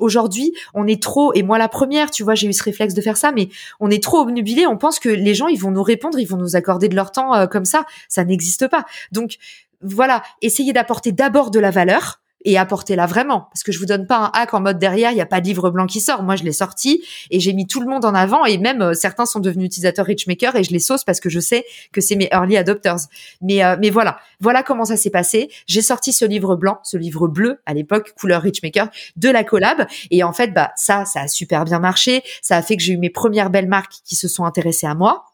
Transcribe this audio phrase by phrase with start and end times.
[0.00, 3.00] Aujourd'hui, on est trop, et moi la première, tu vois, j'ai eu ce réflexe de
[3.00, 3.48] faire ça, mais
[3.80, 6.36] on est trop obnubilé, on pense que les gens, ils vont nous répondre, ils vont
[6.36, 7.84] nous accorder de leur temps euh, comme ça.
[8.08, 8.84] Ça n'existe pas.
[9.12, 9.36] Donc,
[9.82, 13.48] voilà, essayez d'apporter d'abord de la valeur, et apportez-la vraiment.
[13.52, 15.40] Parce que je vous donne pas un hack en mode derrière, il n'y a pas
[15.40, 16.22] de livre blanc qui sort.
[16.22, 18.94] Moi, je l'ai sorti et j'ai mis tout le monde en avant et même euh,
[18.94, 22.16] certains sont devenus utilisateurs Richmaker et je les sauce parce que je sais que c'est
[22.16, 23.08] mes early adopters.
[23.42, 25.50] Mais, euh, mais voilà, voilà comment ça s'est passé.
[25.66, 29.86] J'ai sorti ce livre blanc, ce livre bleu à l'époque, couleur Richmaker, de la collab.
[30.10, 32.22] Et en fait, bah, ça, ça a super bien marché.
[32.42, 34.94] Ça a fait que j'ai eu mes premières belles marques qui se sont intéressées à
[34.94, 35.24] moi.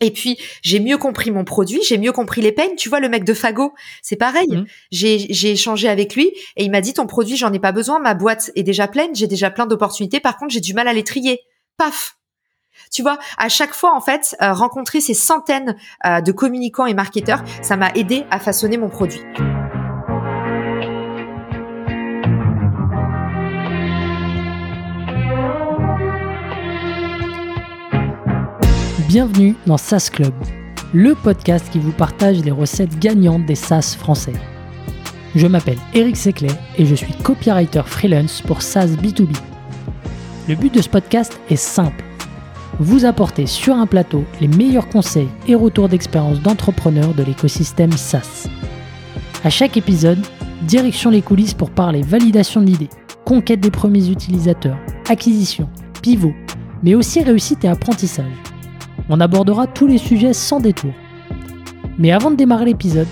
[0.00, 2.74] Et puis j'ai mieux compris mon produit, j'ai mieux compris les peines.
[2.76, 4.48] Tu vois le mec de Fago, c'est pareil.
[4.48, 4.64] Mmh.
[4.90, 7.98] J'ai j'ai échangé avec lui et il m'a dit ton produit j'en ai pas besoin,
[8.00, 10.20] ma boîte est déjà pleine, j'ai déjà plein d'opportunités.
[10.20, 11.40] Par contre j'ai du mal à les trier.
[11.76, 12.16] Paf.
[12.92, 15.76] Tu vois, à chaque fois en fait, euh, rencontrer ces centaines
[16.06, 19.20] euh, de communicants et marketeurs, ça m'a aidé à façonner mon produit.
[29.14, 30.34] Bienvenue dans SaaS Club,
[30.92, 34.32] le podcast qui vous partage les recettes gagnantes des SaaS français.
[35.36, 39.36] Je m'appelle Eric Seclet et je suis copywriter freelance pour SaaS B2B.
[40.48, 42.02] Le but de ce podcast est simple
[42.80, 48.48] vous apporter sur un plateau les meilleurs conseils et retours d'expérience d'entrepreneurs de l'écosystème SaaS.
[49.44, 50.26] À chaque épisode,
[50.62, 52.90] direction les coulisses pour parler validation de l'idée,
[53.24, 55.68] conquête des premiers utilisateurs, acquisition,
[56.02, 56.34] pivot,
[56.82, 58.53] mais aussi réussite et apprentissage.
[59.08, 60.92] On abordera tous les sujets sans détour.
[61.98, 63.06] Mais avant de démarrer l'épisode,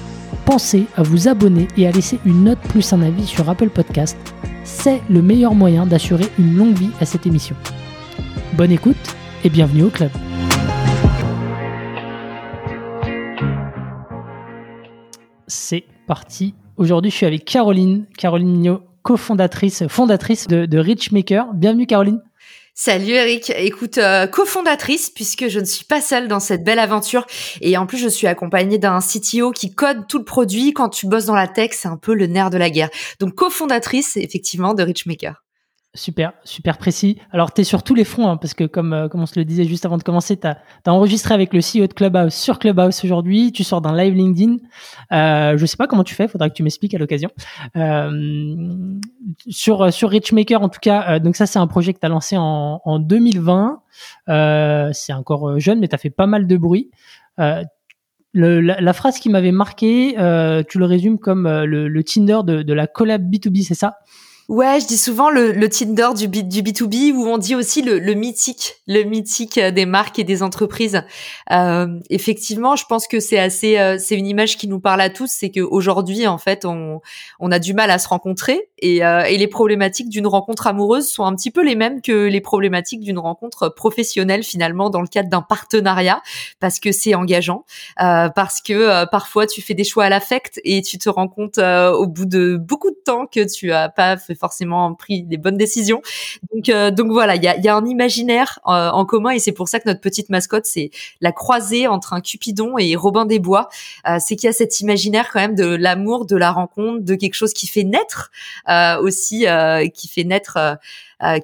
[0.46, 4.16] pensez à vous abonner et à laisser une note plus un avis sur Apple Podcast.
[4.64, 7.54] C'est le meilleur moyen d'assurer une longue vie à cette émission.
[8.54, 8.96] Bonne écoute
[9.44, 10.10] et bienvenue au club.
[15.46, 16.54] C'est parti.
[16.78, 21.52] Aujourd'hui, je suis avec Caroline, Caroline Mignot, cofondatrice, fondatrice de, de Richmaker.
[21.52, 22.20] Bienvenue Caroline.
[22.74, 27.26] Salut Eric, écoute, euh, cofondatrice puisque je ne suis pas seule dans cette belle aventure
[27.60, 30.72] et en plus je suis accompagnée d'un CTO qui code tout le produit.
[30.72, 32.88] Quand tu bosses dans la tech, c'est un peu le nerf de la guerre.
[33.20, 35.42] Donc cofondatrice effectivement de Richmaker.
[35.94, 37.18] Super, super précis.
[37.32, 39.38] Alors, tu es sur tous les fronts, hein, parce que comme, euh, comme on se
[39.38, 42.58] le disait juste avant de commencer, tu as, enregistré avec le CEO de Clubhouse sur
[42.58, 44.56] Clubhouse aujourd'hui, tu sors d'un live LinkedIn.
[45.12, 47.28] Euh, je sais pas comment tu fais, faudra que tu m'expliques à l'occasion.
[47.76, 48.98] Euh,
[49.50, 52.06] sur, euh, sur Richmaker, en tout cas, euh, donc ça, c'est un projet que tu
[52.06, 53.82] as lancé en, en 2020.
[54.94, 56.90] c'est encore jeune, mais tu as fait pas mal de bruit.
[57.36, 60.14] Le, la, la, phrase qui m'avait marqué,
[60.70, 63.98] tu le résumes comme le, le Tinder de, de la collab B2B, c'est ça?
[64.52, 67.80] Ouais, je dis souvent le, le Tinder du, B, du B2B où on dit aussi
[67.80, 71.04] le, le mythique, le mythique euh, des marques et des entreprises.
[71.50, 75.08] Euh, effectivement, je pense que c'est assez, euh, c'est une image qui nous parle à
[75.08, 77.00] tous, c'est qu'aujourd'hui, en fait, on,
[77.40, 81.08] on a du mal à se rencontrer et, euh, et les problématiques d'une rencontre amoureuse
[81.08, 85.08] sont un petit peu les mêmes que les problématiques d'une rencontre professionnelle finalement dans le
[85.08, 86.20] cadre d'un partenariat
[86.60, 87.64] parce que c'est engageant,
[88.02, 91.56] euh, parce que parfois tu fais des choix à l'affect et tu te rends compte
[91.56, 96.02] au bout de beaucoup de temps que tu as pas forcément pris les bonnes décisions.
[96.52, 99.38] Donc, euh, donc voilà, il y a, y a, un imaginaire euh, en commun et
[99.38, 103.24] c'est pour ça que notre petite mascotte, c'est la croisée entre un Cupidon et Robin
[103.24, 103.68] des Bois.
[104.08, 107.14] Euh, c'est qu'il y a cet imaginaire quand même de l'amour, de la rencontre, de
[107.14, 108.32] quelque chose qui fait naître
[109.00, 109.46] aussi,
[109.94, 110.78] qui fait naître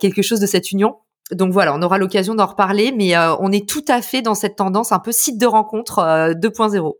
[0.00, 0.96] quelque chose de cette union.
[1.30, 4.56] Donc voilà, on aura l'occasion d'en reparler, mais on est tout à fait dans cette
[4.56, 6.00] tendance un peu site de rencontre
[6.34, 6.94] 2.0.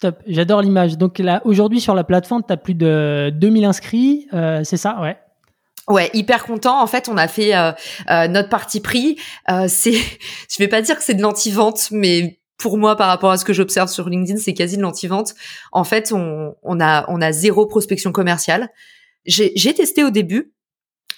[0.00, 0.98] Top, j'adore l'image.
[0.98, 5.00] Donc là, aujourd'hui sur la plateforme, tu as plus de 2000 inscrits, euh, c'est ça,
[5.00, 5.16] ouais.
[5.88, 6.82] Ouais, hyper content.
[6.82, 7.72] En fait, on a fait euh,
[8.10, 9.18] euh, notre parti pris.
[9.68, 9.92] c'est,
[10.50, 13.44] je vais pas dire que c'est de l'anti-vente, mais pour moi, par rapport à ce
[13.44, 15.34] que j'observe sur LinkedIn, c'est quasi de l'anti-vente.
[15.72, 18.68] En fait, on, on, a, on a zéro prospection commerciale.
[19.24, 20.52] J'ai testé au début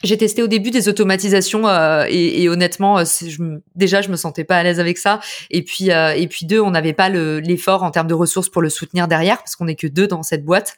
[0.04, 4.44] j'ai testé au début des automatisations euh, et, honnêtement, euh, je, déjà je me sentais
[4.44, 5.20] pas à l'aise avec ça.
[5.50, 8.62] Et puis euh, et puis deux, on n'avait pas l'effort en termes de ressources pour
[8.62, 10.76] le soutenir derrière parce qu'on est que deux dans cette boîte.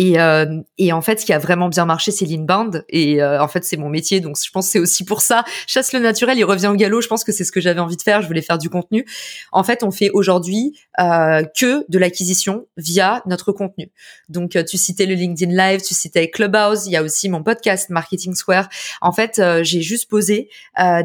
[0.00, 2.84] Et, euh, et en fait, ce qui a vraiment bien marché, c'est l'inbound.
[2.88, 5.44] Et euh, en fait, c'est mon métier, donc je pense que c'est aussi pour ça.
[5.66, 7.00] Chasse le naturel, il revient au galop.
[7.00, 8.22] Je pense que c'est ce que j'avais envie de faire.
[8.22, 9.04] Je voulais faire du contenu.
[9.50, 13.90] En fait, on fait aujourd'hui euh, que de l'acquisition via notre contenu.
[14.28, 16.86] Donc, tu citais le LinkedIn Live, tu citais Clubhouse.
[16.86, 18.68] Il y a aussi mon podcast Marketing Square.
[19.00, 20.48] En fait, j'ai juste posé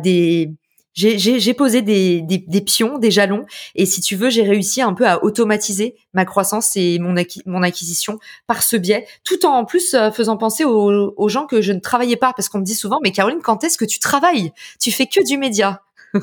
[0.03, 0.51] des
[0.93, 3.45] j'ai posé des, des, des, pions, des jalons,
[3.75, 7.63] et si tu veux, j'ai réussi un peu à automatiser ma croissance et mon, mon
[7.63, 11.73] acquisition par ce biais, tout en, plus euh, faisant penser aux, aux, gens que je
[11.73, 14.51] ne travaillais pas, parce qu'on me dit souvent, mais Caroline, quand est-ce que tu travailles?
[14.79, 15.81] Tu fais que du média.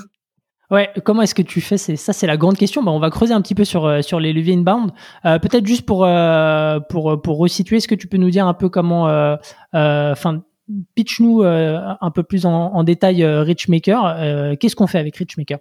[0.70, 1.76] Ouais, comment est-ce que tu fais?
[1.76, 2.82] Ça, c'est la grande question.
[2.82, 4.92] Bah, on va creuser un petit peu sur, euh, sur les leviers inbound.
[5.24, 8.54] Euh, Peut-être juste pour, euh, pour, pour resituer, est-ce que tu peux nous dire un
[8.54, 9.04] peu comment,
[9.72, 10.42] enfin,
[10.94, 14.56] pitch-nous un peu plus en, détail Richmaker.
[14.58, 15.58] Qu'est-ce qu'on fait avec Richmaker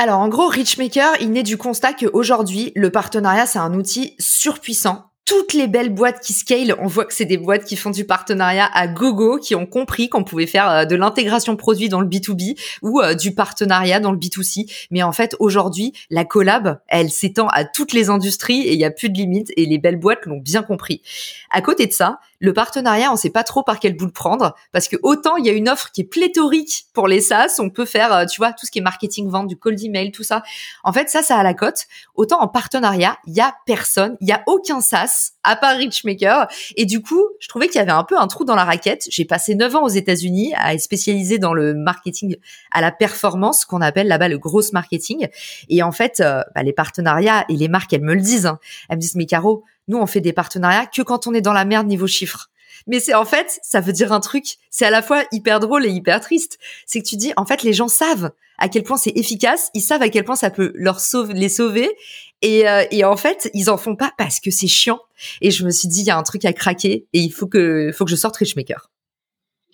[0.00, 5.07] alors en gros, Richmaker, il naît du constat qu'aujourd'hui, le partenariat, c'est un outil surpuissant
[5.28, 8.06] toutes les belles boîtes qui scale, on voit que c'est des boîtes qui font du
[8.06, 12.08] partenariat à gogo, qui ont compris qu'on pouvait faire euh, de l'intégration produit dans le
[12.08, 14.72] B2B ou euh, du partenariat dans le B2C.
[14.90, 18.86] Mais en fait, aujourd'hui, la collab, elle s'étend à toutes les industries et il y
[18.86, 21.02] a plus de limites et les belles boîtes l'ont bien compris.
[21.50, 24.54] À côté de ça, le partenariat, on sait pas trop par quel bout le prendre
[24.72, 27.68] parce que autant il y a une offre qui est pléthorique pour les SaaS, on
[27.68, 30.22] peut faire, euh, tu vois, tout ce qui est marketing, vente, du cold email, tout
[30.22, 30.42] ça.
[30.84, 31.82] En fait, ça, ça a la cote.
[32.14, 36.48] Autant en partenariat, il y a personne, il y a aucun SaaS à part Richmaker.
[36.76, 39.06] Et du coup, je trouvais qu'il y avait un peu un trou dans la raquette.
[39.10, 42.36] J'ai passé neuf ans aux États-Unis à être spécialisée dans le marketing
[42.70, 45.28] à la performance, qu'on appelle là-bas le gros marketing.
[45.68, 48.46] Et en fait, euh, bah, les partenariats et les marques, elles me le disent.
[48.46, 48.58] Hein.
[48.88, 51.52] Elles me disent, mais Caro, nous, on fait des partenariats que quand on est dans
[51.52, 52.50] la merde niveau chiffres.
[52.86, 55.84] Mais c'est en fait, ça veut dire un truc, c'est à la fois hyper drôle
[55.84, 56.58] et hyper triste.
[56.86, 59.80] C'est que tu dis, en fait, les gens savent à quel point c'est efficace, ils
[59.80, 61.94] savent à quel point ça peut leur sauver, les sauver.
[62.42, 65.00] Et, euh, et en fait, ils en font pas parce que c'est chiant.
[65.40, 67.46] Et je me suis dit, il y a un truc à craquer et il faut
[67.46, 68.90] que, faut que je sorte Richmaker.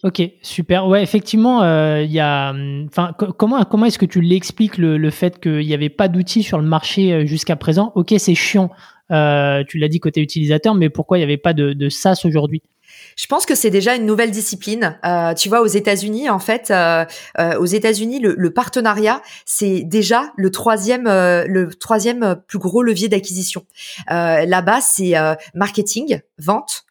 [0.02, 0.86] Ok, super.
[0.86, 2.52] Ouais, effectivement, euh, il y a.
[2.86, 6.42] Enfin, comment comment est-ce que tu l'expliques le, le fait qu'il n'y avait pas d'outils
[6.42, 7.90] sur le marché euh, jusqu'à présent?
[7.94, 8.70] Ok, c'est chiant.
[9.10, 12.20] Euh, tu l'as dit côté utilisateur, mais pourquoi il n'y avait pas de, de SaaS
[12.24, 12.62] aujourd'hui?
[13.16, 14.98] Je pense que c'est déjà une nouvelle discipline.
[15.04, 17.04] Euh, tu vois, aux États-Unis, en fait, euh,
[17.38, 22.82] euh, aux États-Unis, le, le, partenariat, c'est déjà le troisième, euh, le troisième plus gros
[22.82, 23.64] levier d'acquisition.
[24.10, 25.14] Euh, là-bas, c'est
[25.54, 26.84] marketing, vente,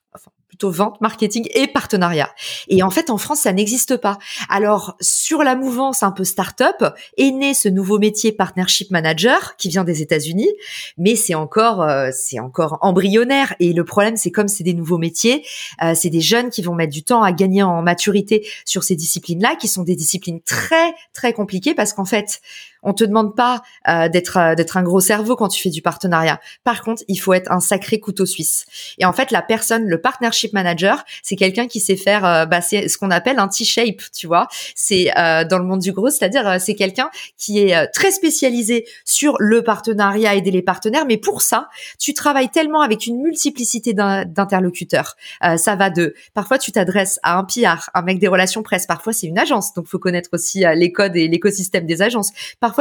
[0.54, 2.30] plutôt vente, marketing et partenariat.
[2.68, 4.20] Et en fait, en France, ça n'existe pas.
[4.50, 9.70] Alors, sur la mouvance un peu start-up, est né ce nouveau métier partnership manager qui
[9.70, 10.52] vient des États-Unis,
[11.00, 13.56] mais c'est encore, euh, c'est encore embryonnaire.
[13.60, 15.44] Et le problème, c'est comme c'est des nouveaux métiers,
[15.82, 18.96] euh, c'est des jeunes qui vont mettre du temps à gagner en maturité sur ces
[18.96, 22.42] disciplines-là, qui sont des disciplines très très compliquées parce qu'en fait,
[22.84, 25.82] on te demande pas euh, d'être euh, d'être un gros cerveau quand tu fais du
[25.82, 26.40] partenariat.
[26.64, 28.66] Par contre, il faut être un sacré couteau suisse.
[28.98, 32.62] Et en fait, la personne, le partnership manager, c'est quelqu'un qui sait faire, euh, bah,
[32.62, 34.48] c'est ce qu'on appelle un T-shape, tu vois.
[34.76, 35.12] C'est
[35.50, 40.36] dans le monde du gros, c'est-à-dire c'est quelqu'un qui est très spécialisé sur le partenariat,
[40.36, 41.06] aider les partenaires.
[41.06, 41.70] Mais pour ça,
[42.00, 45.16] tu travailles tellement avec une multiplicité d'interlocuteurs.
[45.58, 48.86] ça va de, parfois tu t'adresses à un PR, un mec des relations presse.
[48.86, 52.32] Parfois c'est une agence, donc faut connaître aussi les codes et l'écosystème des agences.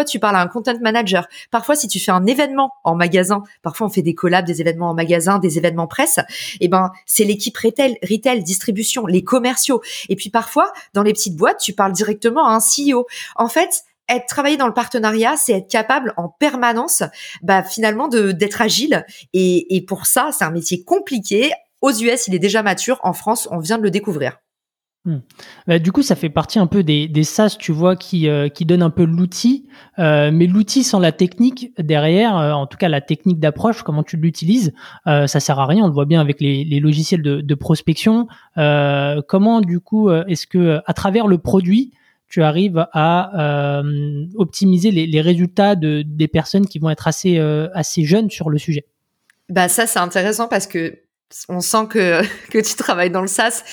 [0.04, 1.28] Tu parles à un content manager.
[1.50, 4.90] Parfois, si tu fais un événement en magasin, parfois on fait des collabs, des événements
[4.90, 6.18] en magasin, des événements presse.
[6.18, 9.80] Et eh ben, c'est l'équipe retail, retail, distribution, les commerciaux.
[10.08, 13.06] Et puis parfois, dans les petites boîtes, tu parles directement à un CEO.
[13.36, 17.02] En fait, être travailler dans le partenariat, c'est être capable en permanence,
[17.42, 19.04] bah finalement de d'être agile.
[19.32, 21.52] Et, et pour ça, c'est un métier compliqué.
[21.80, 23.00] Aux US, il est déjà mature.
[23.02, 24.41] En France, on vient de le découvrir.
[25.04, 25.18] Hmm.
[25.66, 28.48] Bah, du coup, ça fait partie un peu des, des SaaS, tu vois, qui, euh,
[28.48, 29.66] qui donnent un peu l'outil,
[29.98, 34.04] euh, mais l'outil sans la technique derrière, euh, en tout cas la technique d'approche, comment
[34.04, 34.72] tu l'utilises,
[35.08, 35.84] euh, ça sert à rien.
[35.84, 38.28] On le voit bien avec les, les logiciels de, de prospection.
[38.56, 41.92] comment, du coup, est-ce que à travers le produit,
[42.28, 43.82] tu arrives à
[44.36, 47.38] optimiser les, les résultats de, des personnes qui vont être assez,
[47.74, 48.86] assez jeunes sur le sujet?
[49.48, 51.00] Bah ça, c'est intéressant parce que
[51.48, 53.64] on sent que, que tu travailles dans le SaaS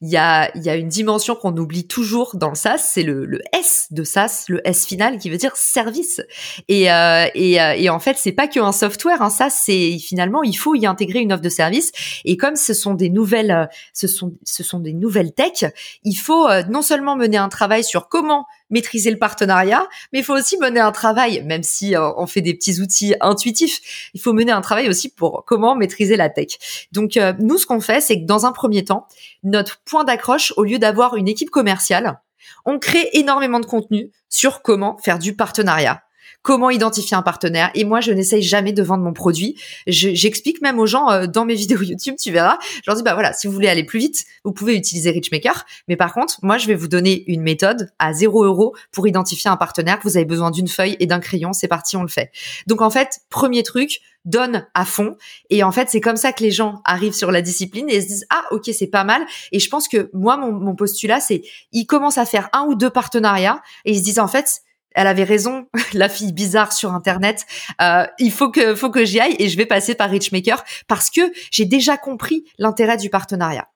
[0.00, 3.26] il y a, y a une dimension qu'on oublie toujours dans le SaaS, c'est le,
[3.26, 6.20] le, S de SaaS, le S final qui veut dire service.
[6.68, 9.22] Et, euh, et, euh, et en fait, c'est pas qu'un software.
[9.22, 11.90] Hein, SaaS, c'est finalement il faut y intégrer une offre de service.
[12.24, 15.64] Et comme ce sont des nouvelles, euh, ce sont, ce sont des nouvelles tech,
[16.04, 20.24] il faut euh, non seulement mener un travail sur comment maîtriser le partenariat, mais il
[20.24, 24.34] faut aussi mener un travail, même si on fait des petits outils intuitifs, il faut
[24.34, 26.58] mener un travail aussi pour comment maîtriser la tech.
[26.92, 29.06] Donc nous, ce qu'on fait, c'est que dans un premier temps,
[29.42, 32.20] notre point d'accroche au lieu d'avoir une équipe commerciale.
[32.64, 36.02] On crée énormément de contenu sur comment faire du partenariat
[36.42, 37.70] comment identifier un partenaire.
[37.74, 39.60] Et moi, je n'essaye jamais de vendre mon produit.
[39.86, 42.58] J'explique même aux gens euh, dans mes vidéos YouTube, tu verras.
[42.62, 45.66] Je leur dis, bah voilà, si vous voulez aller plus vite, vous pouvez utiliser Richmaker.
[45.88, 49.50] Mais par contre, moi, je vais vous donner une méthode à 0 euros pour identifier
[49.50, 49.98] un partenaire.
[50.02, 51.52] Vous avez besoin d'une feuille et d'un crayon.
[51.52, 52.30] C'est parti, on le fait.
[52.66, 55.16] Donc, en fait, premier truc, donne à fond.
[55.50, 58.06] Et en fait, c'est comme ça que les gens arrivent sur la discipline et se
[58.06, 59.26] disent ah ok c'est pas mal.
[59.52, 61.42] Et je pense que moi mon, mon postulat c'est
[61.72, 64.62] ils commencent à faire un ou deux partenariats et ils se disent en fait
[64.94, 67.46] elle avait raison, la fille bizarre sur internet.
[67.80, 71.10] Euh, il faut que faut que j'y aille et je vais passer par Richmaker parce
[71.10, 73.68] que j'ai déjà compris l'intérêt du partenariat.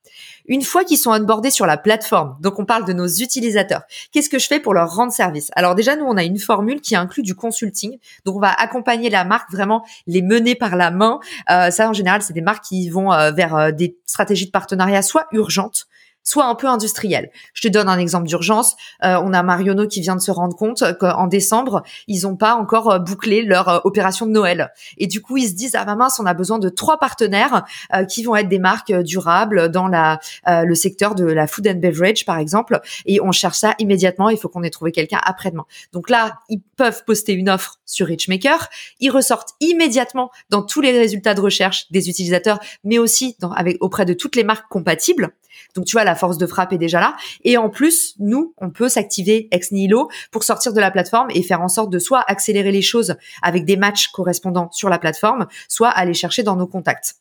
[0.47, 4.28] Une fois qu'ils sont onboardés sur la plateforme, donc on parle de nos utilisateurs, qu'est-ce
[4.28, 5.50] que je fais pour leur rendre service?
[5.54, 7.99] Alors déjà, nous, on a une formule qui inclut du consulting.
[8.25, 11.21] Donc on va accompagner la marque, vraiment les mener par la main.
[11.50, 14.50] Euh, ça, en général, c'est des marques qui vont euh, vers euh, des stratégies de
[14.50, 15.87] partenariat soit urgentes,
[16.25, 17.31] soit un peu industriel.
[17.55, 18.76] Je te donne un exemple d'urgence.
[19.05, 22.55] Euh, on a Marionneau qui vient de se rendre compte qu'en décembre, ils n'ont pas
[22.55, 24.73] encore euh, bouclé leur euh, opération de Noël.
[24.99, 27.64] Et du coup, ils se disent, ah bah mince, on a besoin de trois partenaires
[28.09, 32.25] qui vont être des marques durables dans la, le secteur de la food and beverage,
[32.25, 32.81] par exemple.
[33.07, 34.31] Et on cherche ça immédiatement.
[34.31, 35.64] Il faut qu'on ait trouvé quelqu'un après-demain.
[35.93, 38.69] Donc là, ils peuvent poster une offre sur Richmaker.
[39.00, 43.76] Ils ressortent immédiatement dans tous les résultats de recherche des utilisateurs, mais aussi dans, avec,
[43.81, 45.33] auprès de toutes les marques compatibles.
[45.75, 47.16] Donc tu vois, la force de frappe est déjà là.
[47.45, 51.42] Et en plus, nous, on peut s'activer ex nihilo pour sortir de la plateforme et
[51.42, 55.47] faire en sorte de soit accélérer les choses avec des matchs correspondants sur la plateforme,
[55.69, 57.14] soit aller chercher dans nos contacts.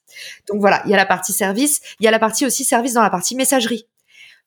[0.48, 2.94] Donc voilà, il y a la partie service, il y a la partie aussi service
[2.94, 3.88] dans la partie messagerie.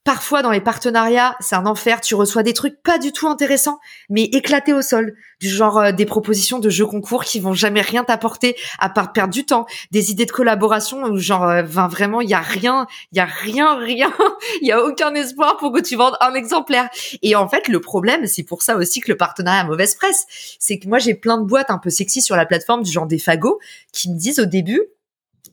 [0.05, 2.03] Parfois, dans les partenariats, c'est un enfer.
[2.03, 3.81] Tu reçois des trucs pas du tout intéressants,
[4.11, 5.17] mais éclatés au sol.
[5.41, 9.15] Du genre euh, des propositions de jeux concours qui vont jamais rien t'apporter à part
[9.15, 9.65] perdre du temps.
[9.93, 13.25] Des idées de collaboration où genre, euh, vraiment, il y a rien, il y a
[13.25, 14.13] rien, rien.
[14.61, 16.91] Il y a aucun espoir pour que tu vendes un exemplaire.
[17.23, 20.27] Et en fait, le problème, c'est pour ça aussi que le partenariat a mauvaise presse.
[20.59, 23.07] C'est que moi, j'ai plein de boîtes un peu sexy sur la plateforme du genre
[23.07, 23.59] des fagots
[23.91, 24.83] qui me disent au début,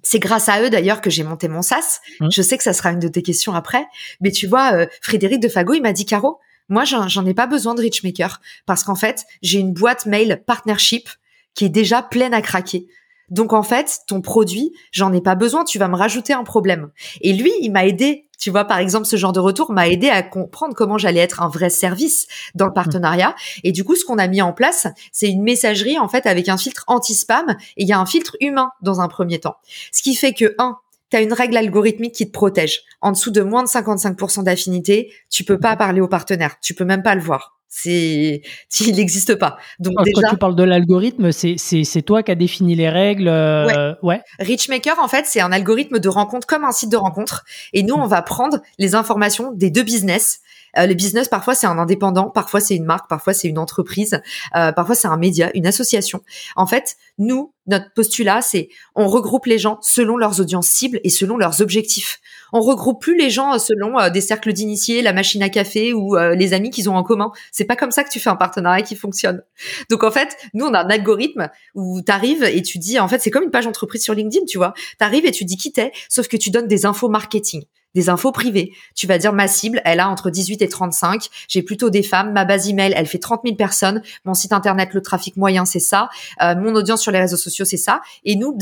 [0.03, 1.99] c'est grâce à eux d'ailleurs que j'ai monté mon SaaS.
[2.19, 2.29] Mmh.
[2.31, 3.85] Je sais que ça sera une de tes questions après,
[4.19, 6.39] mais tu vois, euh, Frédéric de Fago, il m'a dit Caro,
[6.69, 11.09] moi j'en ai pas besoin de Richmaker parce qu'en fait j'ai une boîte mail partnership
[11.53, 12.87] qui est déjà pleine à craquer.
[13.29, 16.91] Donc en fait, ton produit, j'en ai pas besoin, tu vas me rajouter un problème.
[17.21, 20.09] Et lui, il m'a aidé tu vois, par exemple, ce genre de retour m'a aidé
[20.09, 23.35] à comprendre comment j'allais être un vrai service dans le partenariat.
[23.63, 26.49] Et du coup, ce qu'on a mis en place, c'est une messagerie, en fait, avec
[26.49, 29.57] un filtre anti-spam et il y a un filtre humain dans un premier temps.
[29.91, 30.77] Ce qui fait que, un,
[31.11, 32.81] tu as une règle algorithmique qui te protège.
[32.99, 36.55] En dessous de moins de 55% d'affinité, tu peux pas parler au partenaire.
[36.61, 37.60] Tu peux même pas le voir.
[37.73, 38.41] C'est,
[38.81, 39.57] il n'existe pas.
[39.79, 43.29] Donc Quand déjà, tu parles de l'algorithme, c'est c'est toi qui as défini les règles.
[43.29, 44.21] Euh, ouais.
[44.39, 47.45] Richmaker, en fait, c'est un algorithme de rencontre comme un site de rencontre.
[47.71, 50.41] Et nous, on va prendre les informations des deux business
[50.77, 54.21] euh, le business, parfois, c'est un indépendant, parfois, c'est une marque, parfois, c'est une entreprise,
[54.55, 56.21] euh, parfois, c'est un média, une association.
[56.55, 61.09] En fait, nous, notre postulat, c'est on regroupe les gens selon leurs audiences cibles et
[61.09, 62.19] selon leurs objectifs.
[62.53, 65.93] On regroupe plus les gens euh, selon euh, des cercles d'initiés, la machine à café
[65.93, 67.31] ou les amis qu'ils ont en commun.
[67.51, 69.43] C'est pas comme ça que tu fais un partenariat qui fonctionne.
[69.89, 73.07] Donc en fait, nous on a un algorithme où tu arrives et tu dis en
[73.07, 74.73] fait, c'est comme une page entreprise sur LinkedIn, tu vois.
[74.99, 78.09] Tu arrives et tu dis qui t'es, sauf que tu donnes des infos marketing des
[78.09, 78.73] infos privées.
[78.95, 81.27] Tu vas dire ma cible, elle a entre 18 et 35.
[81.47, 82.33] J'ai plutôt des femmes.
[82.33, 84.01] Ma base email, elle fait 30 000 personnes.
[84.25, 86.09] Mon site internet, le trafic moyen, c'est ça.
[86.41, 88.01] Euh, mon audience sur les réseaux sociaux, c'est ça.
[88.23, 88.57] Et nous,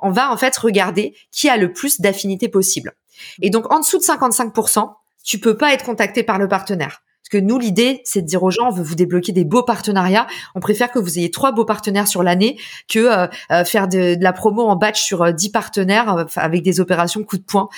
[0.00, 2.92] on va en fait regarder qui a le plus d'affinités possible.
[3.42, 4.92] Et donc, en dessous de 55%,
[5.24, 7.02] tu peux pas être contacté par le partenaire.
[7.24, 9.62] Parce que nous, l'idée, c'est de dire aux gens, on veut vous débloquer des beaux
[9.62, 10.26] partenariats.
[10.54, 14.16] On préfère que vous ayez trois beaux partenaires sur l'année que euh, euh, faire de,
[14.20, 17.70] la promo en batch sur euh, dix partenaires avec des opérations coup de poing,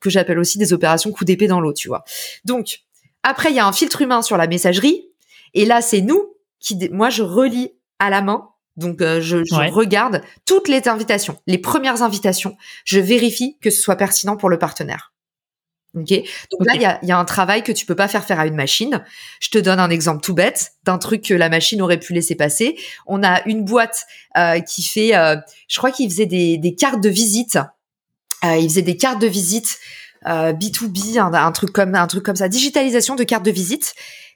[0.00, 2.04] que j'appelle aussi des opérations coup d'épée dans l'eau, tu vois.
[2.44, 2.80] Donc,
[3.22, 5.08] après, il y a un filtre humain sur la messagerie.
[5.54, 10.22] Et là, c'est nous qui, moi, je relis à la main donc je, je regarde
[10.44, 15.14] toutes les invitations, les premières invitations, je vérifie que ce soit pertinent pour le partenaire.
[15.96, 16.10] Ok?
[16.50, 18.40] Donc là, il y a, y a, un travail que tu peux pas faire faire
[18.40, 19.04] à une machine.
[19.40, 22.34] Je te donne un exemple tout bête d'un truc que la machine aurait pu laisser
[22.34, 22.76] passer.
[23.06, 24.04] On a une boîte
[24.36, 25.36] euh, qui fait, euh,
[25.68, 27.58] je crois qu'il faisait des, des, cartes de visite.
[28.44, 29.78] Euh, il faisait des cartes de visite
[30.26, 33.94] B2B, un, un, truc comme un truc comme ça, digitalisation de cartes de visite.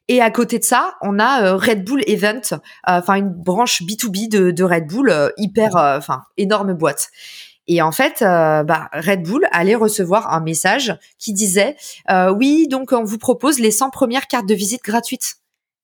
[0.08, 2.40] Et à côté de ça, on a Red Bull Event,
[2.86, 7.10] enfin une branche B2B de, de Red Bull, hyper, enfin énorme boîte.
[7.68, 11.76] Et en fait, euh, bah, Red Bull allait recevoir un message qui disait
[12.10, 15.36] euh, oui, donc on vous propose les 100 premières cartes de visite gratuites.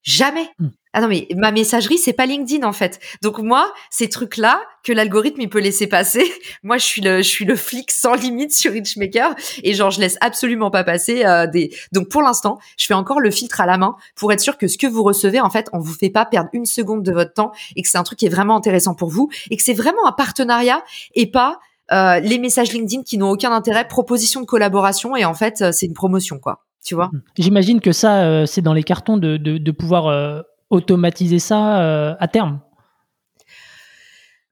[0.02, 0.48] Jamais.
[0.94, 3.00] Ah non mais ma messagerie c'est pas LinkedIn en fait.
[3.22, 6.24] Donc moi ces trucs là que l'algorithme il peut laisser passer,
[6.62, 10.00] moi je suis le je suis le flic sans limite sur Richmaker et genre je
[10.00, 11.74] laisse absolument pas passer euh, des.
[11.92, 14.68] Donc pour l'instant je fais encore le filtre à la main pour être sûr que
[14.68, 17.34] ce que vous recevez en fait on vous fait pas perdre une seconde de votre
[17.34, 19.74] temps et que c'est un truc qui est vraiment intéressant pour vous et que c'est
[19.74, 20.82] vraiment un partenariat
[21.14, 21.58] et pas
[21.92, 25.70] euh, les messages LinkedIn qui n'ont aucun intérêt, proposition de collaboration et en fait euh,
[25.72, 26.64] c'est une promotion quoi.
[26.82, 27.10] Tu vois?
[27.38, 32.60] J'imagine que ça euh, c'est dans les cartons de, de, pouvoir automatiser ça à terme.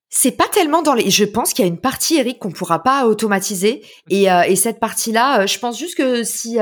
[0.08, 1.10] C'est pas tellement dans les.
[1.10, 3.82] Je pense qu'il y a une partie, Eric, qu'on pourra pas automatiser.
[4.10, 6.58] Et, et cette partie-là, je pense juste que si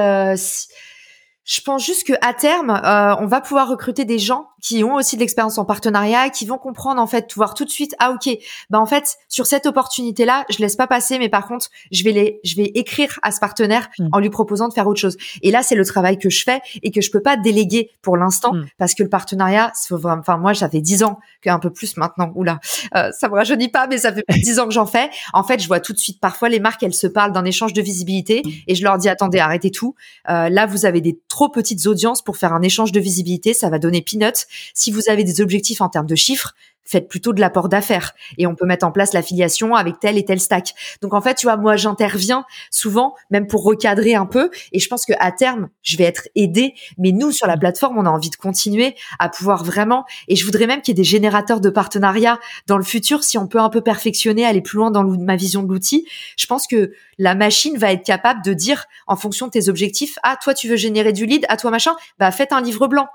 [1.50, 4.94] je pense juste que à terme, euh, on va pouvoir recruter des gens qui ont
[4.94, 8.12] aussi de l'expérience en partenariat, qui vont comprendre en fait, voir tout de suite, ah
[8.12, 8.36] ok,
[8.68, 12.04] bah en fait sur cette opportunité là, je laisse pas passer, mais par contre je
[12.04, 14.10] vais les, je vais écrire à ce partenaire mm.
[14.12, 15.16] en lui proposant de faire autre chose.
[15.42, 18.16] Et là c'est le travail que je fais et que je peux pas déléguer pour
[18.16, 18.66] l'instant mm.
[18.78, 22.60] parce que le partenariat, enfin moi ça fait dix ans qu'un peu plus maintenant, oula,
[22.94, 25.10] euh, ça me rajeunit pas, mais ça fait dix ans que j'en fais.
[25.32, 27.72] En fait, je vois tout de suite parfois les marques elles se parlent d'un échange
[27.72, 28.50] de visibilité mm.
[28.68, 29.96] et je leur dis attendez arrêtez tout,
[30.28, 33.70] euh, là vous avez des trop petites audiences pour faire un échange de visibilité, ça
[33.70, 34.46] va donner peanuts.
[34.74, 38.46] Si vous avez des objectifs en termes de chiffres, faites plutôt de l'apport d'affaires et
[38.46, 40.74] on peut mettre en place l'affiliation avec tel et tel stack.
[41.02, 44.88] Donc en fait, tu vois, moi j'interviens souvent même pour recadrer un peu et je
[44.88, 48.10] pense que à terme, je vais être aidée, mais nous sur la plateforme, on a
[48.10, 51.60] envie de continuer à pouvoir vraiment et je voudrais même qu'il y ait des générateurs
[51.60, 55.04] de partenariats dans le futur si on peut un peu perfectionner, aller plus loin dans
[55.04, 56.06] ma vision de l'outil.
[56.36, 60.18] Je pense que la machine va être capable de dire en fonction de tes objectifs,
[60.22, 63.06] ah toi tu veux générer du lead, à toi machin, bah faites un livre blanc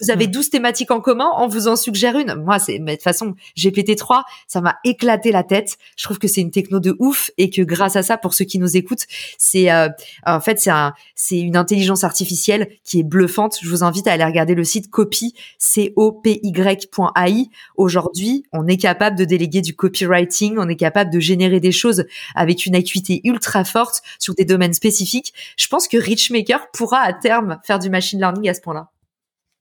[0.00, 0.50] vous avez 12 mm.
[0.50, 2.34] thématiques en commun, on vous en suggère une.
[2.34, 5.76] Moi, c'est, mais de toute façon, GPT-3, ça m'a éclaté la tête.
[5.96, 8.44] Je trouve que c'est une techno de ouf et que grâce à ça, pour ceux
[8.44, 9.06] qui nous écoutent,
[9.38, 9.88] c'est, euh,
[10.26, 13.56] en fait, c'est un, c'est une intelligence artificielle qui est bluffante.
[13.60, 17.48] Je vous invite à aller regarder le site copy, c o p y.ai.
[17.76, 22.04] Aujourd'hui, on est capable de déléguer du copywriting, on est capable de générer des choses
[22.34, 25.32] avec une acuité ultra forte sur des domaines spécifiques.
[25.56, 28.90] Je pense que Richmaker pourra à terme faire du machine learning à ce point-là.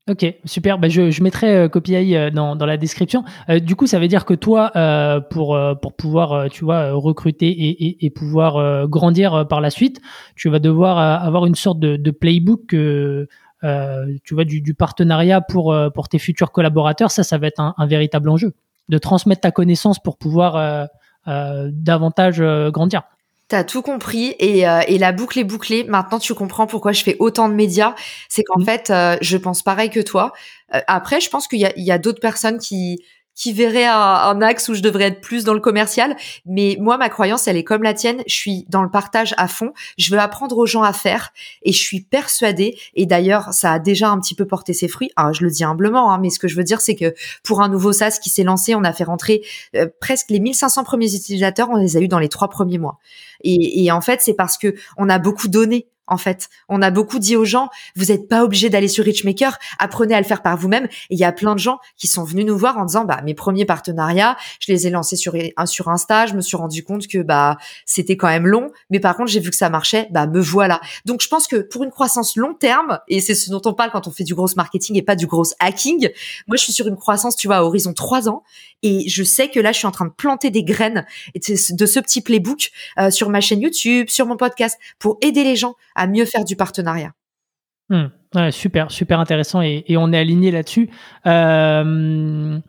[0.10, 0.80] Ok, super.
[0.80, 3.26] Bah, je, mettrai euh, euh, dans, la description.
[3.50, 7.50] Euh, du coup, ça veut dire que toi, euh, pour, pour pouvoir, tu vois, recruter
[7.50, 10.00] et, et, pouvoir grandir par la suite,
[10.36, 13.28] tu vas devoir avoir une sorte de, playbook, tu
[14.34, 17.12] vois, du, partenariat pour, pour tes futurs collaborateurs.
[17.12, 18.54] Ça, ça va être un, véritable enjeu
[18.88, 20.88] de transmettre ta connaissance pour pouvoir
[21.26, 23.04] davantage grandir.
[23.48, 25.86] T'as tout compris et, euh, et la boucle est bouclée.
[25.86, 27.96] Maintenant, tu comprends pourquoi je fais autant de médias.
[28.28, 28.66] C'est qu'en mmh.
[28.66, 30.34] fait, euh, je pense pareil que toi.
[30.76, 33.02] Euh, après, je pense qu'il y a, il y a d'autres personnes qui
[33.38, 36.18] qui verrait un, axe où je devrais être plus dans le commercial.
[36.48, 38.24] Mais moi, ma croyance, elle est comme la tienne.
[38.26, 39.74] Je suis dans le partage à fond.
[39.98, 42.78] Je veux apprendre aux gens à faire et je suis persuadée.
[42.96, 45.12] Et d'ailleurs, ça a déjà un petit peu porté ses fruits.
[45.16, 47.14] Ah, je le dis humblement, hein, mais ce que je veux dire, c'est que
[47.44, 49.44] pour un nouveau SaaS qui s'est lancé, on a fait rentrer
[49.76, 51.70] euh, presque les 1500 premiers utilisateurs.
[51.70, 52.98] On les a eu dans les trois premiers mois.
[53.44, 56.50] Et, et en fait, c'est parce que on a beaucoup donné en fait.
[56.70, 60.20] On a beaucoup dit aux gens, vous n'êtes pas obligé d'aller sur Richmaker, apprenez à
[60.20, 60.86] le faire par vous-même.
[60.86, 63.22] Et il y a plein de gens qui sont venus nous voir en disant, bah
[63.24, 67.08] mes premiers partenariats, je les ai lancés sur sur Insta, je me suis rendu compte
[67.08, 70.28] que bah c'était quand même long, mais par contre j'ai vu que ça marchait, bah
[70.28, 70.82] me voilà.
[71.06, 73.92] Donc je pense que pour une croissance long terme, et c'est ce dont on parle
[73.92, 76.10] quand on fait du gros marketing et pas du gros hacking,
[76.48, 78.44] moi je suis sur une croissance, tu vois, à horizon trois ans,
[78.84, 82.00] et je sais que là je suis en train de planter des graines de ce
[82.00, 86.08] petit playbook euh, sur ma chaîne YouTube, sur mon podcast, pour aider les gens à
[86.08, 87.12] mieux faire du partenariat.
[87.90, 88.08] Hmm.
[88.52, 90.90] super, super intéressant et, on est aligné là-dessus.
[91.26, 92.60] Euh,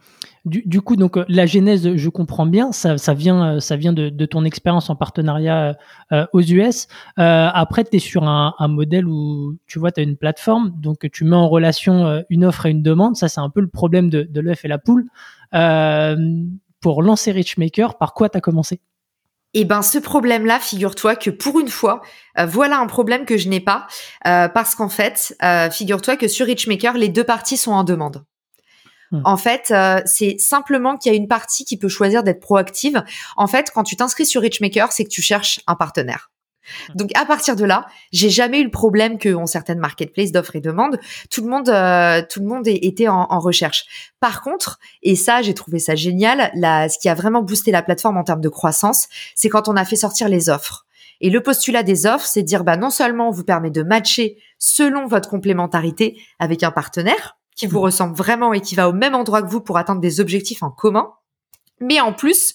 [0.45, 4.89] du, coup, donc la genèse, je comprends bien, ça, vient, ça vient de, ton expérience
[4.89, 5.77] en partenariat
[6.13, 6.87] euh, aux US.
[7.19, 11.11] Euh, après, tu es sur un, modèle où tu vois, tu as une plateforme, donc
[11.11, 13.17] tu mets en relation une offre et une demande.
[13.17, 15.09] Ça, c'est un peu le problème de, de l'œuf et la poule.
[16.81, 18.81] pour lancer Richmaker, par quoi tu as commencé?
[19.59, 22.01] Et eh ben ce problème-là, figure-toi que pour une fois,
[22.39, 23.89] euh, voilà un problème que je n'ai pas,
[24.25, 28.25] euh, parce qu'en fait, euh, figure-toi que sur Richmaker, les deux parties sont en demande.
[29.11, 29.23] Hmm.
[29.25, 29.75] En fait,
[30.07, 33.03] c'est simplement qu'il y a une partie qui peut choisir d'être proactive.
[33.37, 36.31] En fait, quand tu t'inscris sur Richmaker, c'est que tu cherches un partenaire.
[36.95, 40.57] Donc à partir de là, j'ai jamais eu le problème que ont certaines marketplaces d'offres
[40.57, 40.99] et demandes,
[41.31, 43.85] tout le monde, euh, tout le monde était en, en, recherche.
[44.21, 47.83] Par contre, et ça j'ai trouvé ça génial, là, ce qui a vraiment boosté la
[47.83, 50.87] plateforme en termes de croissance, c'est quand on a fait sortir les offres.
[51.21, 53.83] Et le postulat des offres, c'est de dire bah non seulement on vous permet de
[53.83, 57.83] matcher selon votre complémentarité avec un partenaire qui vous mmh.
[57.83, 60.71] ressemble vraiment et qui va au même endroit que vous pour atteindre des objectifs en
[60.71, 61.11] commun.
[61.81, 62.55] Mais en plus,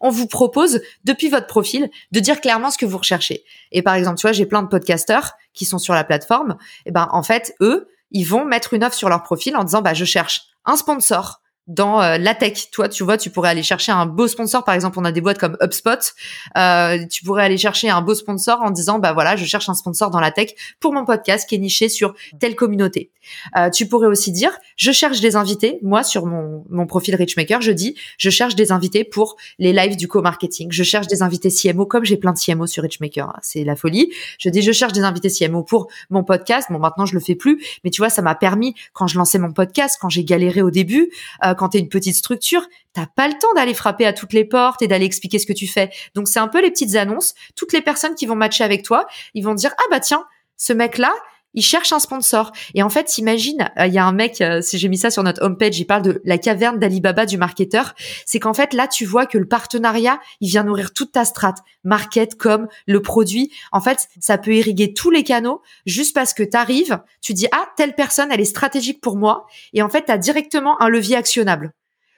[0.00, 3.44] on vous propose, depuis votre profil, de dire clairement ce que vous recherchez.
[3.70, 6.56] Et par exemple, tu vois, j'ai plein de podcasteurs qui sont sur la plateforme.
[6.86, 9.82] Et ben, en fait, eux, ils vont mettre une offre sur leur profil en disant,
[9.82, 12.70] bah, je cherche un sponsor dans euh, la tech.
[12.72, 14.64] Toi, tu vois, tu pourrais aller chercher un beau sponsor.
[14.64, 16.12] Par exemple, on a des boîtes comme HubSpot.
[16.56, 19.74] Euh, tu pourrais aller chercher un beau sponsor en disant, bah voilà, je cherche un
[19.74, 23.10] sponsor dans la tech pour mon podcast qui est niché sur telle communauté.
[23.56, 25.78] Euh, tu pourrais aussi dire, je cherche des invités.
[25.82, 29.96] Moi, sur mon, mon profil Richmaker, je dis, je cherche des invités pour les lives
[29.96, 30.68] du co-marketing.
[30.72, 33.38] Je cherche des invités CMO, comme j'ai plein de CMO sur Richmaker.
[33.42, 34.12] C'est la folie.
[34.38, 36.68] Je dis, je cherche des invités CMO pour mon podcast.
[36.70, 37.62] Bon, maintenant, je le fais plus.
[37.84, 40.70] Mais tu vois, ça m'a permis, quand je lançais mon podcast, quand j'ai galéré au
[40.70, 41.10] début,
[41.44, 44.44] euh, quand tu une petite structure, t'as pas le temps d'aller frapper à toutes les
[44.44, 45.90] portes et d'aller expliquer ce que tu fais.
[46.14, 47.34] Donc c'est un peu les petites annonces.
[47.56, 50.24] Toutes les personnes qui vont matcher avec toi, ils vont dire ah bah tiens,
[50.56, 51.12] ce mec là,
[51.54, 52.52] ils cherchent un sponsor.
[52.74, 55.10] Et en fait, imagine, euh, il y a un mec, euh, si j'ai mis ça
[55.10, 57.94] sur notre homepage, il parle de la caverne d'Alibaba du marketeur.
[58.26, 61.58] C'est qu'en fait, là, tu vois que le partenariat, il vient nourrir toute ta strate.
[61.84, 63.52] Market, comme le produit.
[63.72, 67.46] En fait, ça peut irriguer tous les canaux juste parce que tu arrives, tu dis,
[67.52, 69.46] ah, telle personne, elle est stratégique pour moi.
[69.72, 71.72] Et en fait, tu as directement un levier actionnable.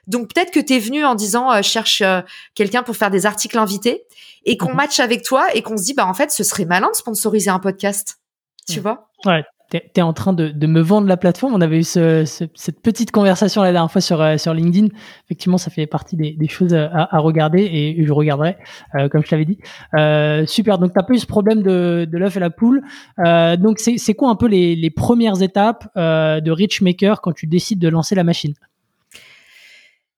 [0.07, 2.03] Donc peut-être que tu es venu en disant euh, cherche
[2.53, 4.03] quelqu'un pour faire des articles invités
[4.43, 4.75] et qu'on mhm.
[4.75, 7.49] match avec toi et qu'on se dit bah en fait ce serait malin de sponsoriser
[7.49, 8.19] un podcast
[8.67, 9.09] tu vois?
[9.25, 11.53] Ouais, tu es, en train de, de, me vendre la plateforme.
[11.53, 14.87] On avait eu ce, cette petite conversation la dernière fois sur, euh, sur LinkedIn.
[15.25, 18.57] Effectivement, ça fait partie des, des choses à, à, regarder et je regarderai,
[18.95, 19.57] euh, comme je t'avais dit.
[19.97, 22.83] Euh, super, donc tu pas eu ce problème de, de l'œuf et la poule.
[23.25, 27.47] Euh, donc c'est quoi un peu les, les premières étapes euh, de Richmaker quand tu
[27.47, 28.53] décides de lancer la machine?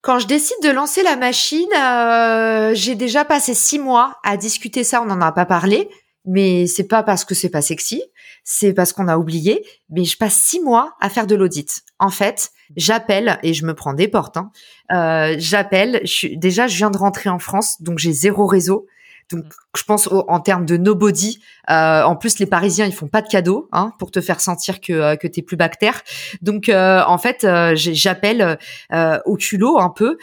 [0.02, 4.84] Quand je décide de lancer la machine, euh, j'ai déjà passé six mois à discuter
[4.84, 5.90] ça, on n'en a pas parlé,
[6.28, 8.04] mais c'est pas parce que c'est pas sexy,
[8.44, 11.84] c'est parce qu'on a oublié, mais je passe six mois à faire de l'audit.
[12.00, 14.38] En fait, j'appelle et je me prends des portes.
[14.38, 14.52] Hein.
[14.92, 16.02] Euh, j'appelle.
[16.36, 18.88] Déjà, je viens de rentrer en France, donc j'ai zéro réseau.
[19.32, 19.44] Donc,
[19.76, 21.40] je pense en termes de nobody.
[21.70, 24.80] Euh, en plus, les Parisiens, ils font pas de cadeaux hein, pour te faire sentir
[24.80, 26.02] que euh, que t'es plus bactère.
[26.42, 28.58] Donc, euh, en fait, euh, j'appelle
[28.94, 30.18] euh, au culot un peu.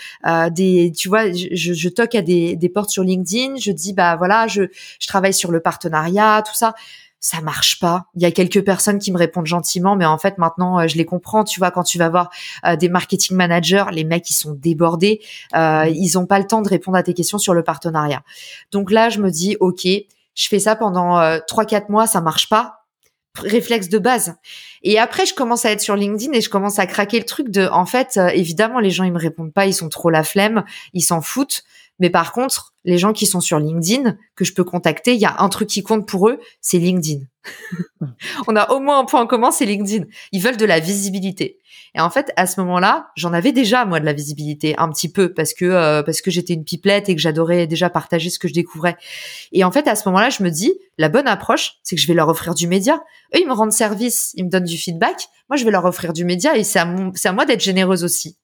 [0.50, 3.56] des, tu vois, je, je toque à des, des portes sur LinkedIn.
[3.56, 4.62] Je dis, bah voilà, je
[5.00, 6.74] je travaille sur le partenariat, tout ça
[7.24, 8.04] ça marche pas.
[8.14, 10.98] Il y a quelques personnes qui me répondent gentiment, mais en fait maintenant euh, je
[10.98, 11.42] les comprends.
[11.42, 12.28] Tu vois, quand tu vas voir
[12.66, 15.22] euh, des marketing managers, les mecs ils sont débordés,
[15.56, 18.22] euh, ils ont pas le temps de répondre à tes questions sur le partenariat.
[18.72, 22.50] Donc là je me dis ok, je fais ça pendant trois quatre mois, ça marche
[22.50, 22.84] pas.
[23.38, 24.36] Réflexe de base.
[24.82, 27.48] Et après, je commence à être sur LinkedIn et je commence à craquer le truc
[27.48, 30.62] de, en fait, évidemment, les gens ils me répondent pas, ils sont trop la flemme,
[30.92, 31.64] ils s'en foutent.
[32.00, 35.24] Mais par contre, les gens qui sont sur LinkedIn, que je peux contacter, il y
[35.24, 37.20] a un truc qui compte pour eux, c'est LinkedIn.
[38.48, 40.04] On a au moins un point en commun, c'est LinkedIn.
[40.32, 41.58] Ils veulent de la visibilité.
[41.94, 45.10] Et en fait, à ce moment-là, j'en avais déjà moi de la visibilité un petit
[45.10, 48.38] peu parce que euh, parce que j'étais une pipelette et que j'adorais déjà partager ce
[48.38, 48.96] que je découvrais.
[49.52, 52.08] Et en fait, à ce moment-là, je me dis la bonne approche, c'est que je
[52.08, 53.02] vais leur offrir du média.
[53.34, 55.28] Eux, ils me rendent service, ils me donnent du feedback.
[55.48, 56.82] Moi, je vais leur offrir du média et c'est à,
[57.24, 58.36] à moi d'être généreuse aussi.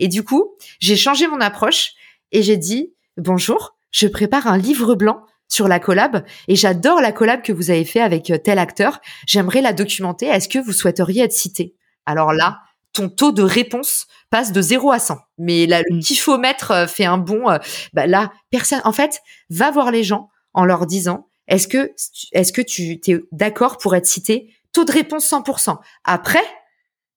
[0.00, 1.92] Et du coup, j'ai changé mon approche
[2.34, 7.12] et j'ai dit bonjour, je prépare un livre blanc sur la collab et j'adore la
[7.12, 9.00] collab que vous avez fait avec euh, tel acteur.
[9.26, 10.26] J'aimerais la documenter.
[10.26, 11.74] Est-ce que vous souhaiteriez être cité
[12.06, 12.60] Alors là,
[12.92, 15.16] ton taux de réponse passe de 0 à 100.
[15.38, 17.48] Mais là, le kiffomètre euh, fait un bon.
[17.48, 17.58] Euh,
[17.92, 18.80] bah là, personne.
[18.84, 21.92] En fait, va voir les gens en leur disant est-ce que
[22.32, 25.78] est-ce que tu es d'accord pour être cité Taux de réponse 100%.
[26.02, 26.42] Après,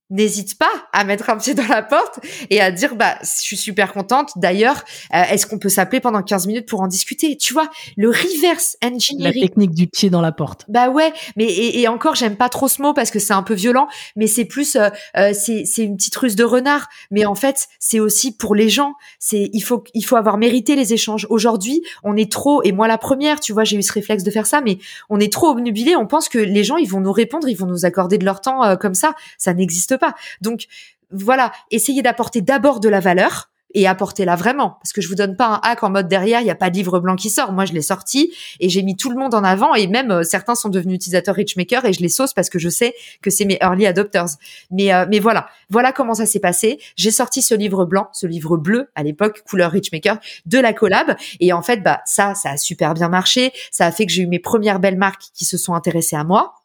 [0.09, 3.57] n'hésite pas à mettre un pied dans la porte et à dire bah je suis
[3.57, 4.31] super contente.
[4.37, 7.35] D'ailleurs euh, est-ce qu'on peut s'appeler pendant 15 minutes pour en discuter?
[7.37, 9.35] Tu vois le reverse engineering.
[9.35, 10.65] La technique du pied dans la porte.
[10.69, 13.53] Bah ouais mais et, encore j'aime pas trop ce mot parce que c'est un peu
[13.53, 16.87] violent mais c'est plus euh, euh, c'est c'est une petite ruse de renard.
[17.11, 18.93] Mais en fait c'est aussi pour les gens.
[19.19, 21.27] C'est il faut il faut avoir mérité les échanges.
[21.29, 24.31] Aujourd'hui on est trop et moi la première tu vois j'ai eu ce réflexe de
[24.31, 24.77] faire ça mais
[25.09, 27.65] on est trop obnubilé on pense que les gens ils vont nous répondre ils vont
[27.65, 29.13] nous accorder de leur temps comme ça.
[29.37, 30.15] Ça n'existe pas.
[30.41, 30.65] Donc
[31.11, 34.77] voilà, essayez d'apporter d'abord de la valeur et apportez-la vraiment.
[34.81, 36.69] Parce que je vous donne pas un hack en mode derrière, il n'y a pas
[36.69, 37.51] de livre blanc qui sort.
[37.51, 40.23] Moi, je l'ai sorti et j'ai mis tout le monde en avant et même euh,
[40.23, 43.45] certains sont devenus utilisateurs Richmaker et je les sauce parce que je sais que c'est
[43.45, 44.37] mes early adopters.
[44.71, 46.79] Mais, euh, mais voilà, voilà comment ça s'est passé.
[46.95, 51.15] J'ai sorti ce livre blanc, ce livre bleu à l'époque, couleur Richmaker, de la collab.
[51.39, 53.51] Et en fait, bah, ça, ça a super bien marché.
[53.71, 56.23] Ça a fait que j'ai eu mes premières belles marques qui se sont intéressées à
[56.23, 56.55] moi.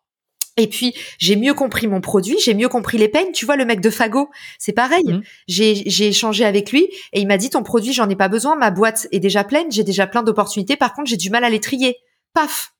[0.56, 3.32] Et puis j'ai mieux compris mon produit, j'ai mieux compris les peines.
[3.32, 5.04] Tu vois le mec de Fago, c'est pareil.
[5.04, 5.22] Mmh.
[5.48, 8.70] J'ai échangé avec lui et il m'a dit ton produit j'en ai pas besoin, ma
[8.70, 10.76] boîte est déjà pleine, j'ai déjà plein d'opportunités.
[10.76, 11.96] Par contre j'ai du mal à les trier.
[12.34, 12.72] Paf.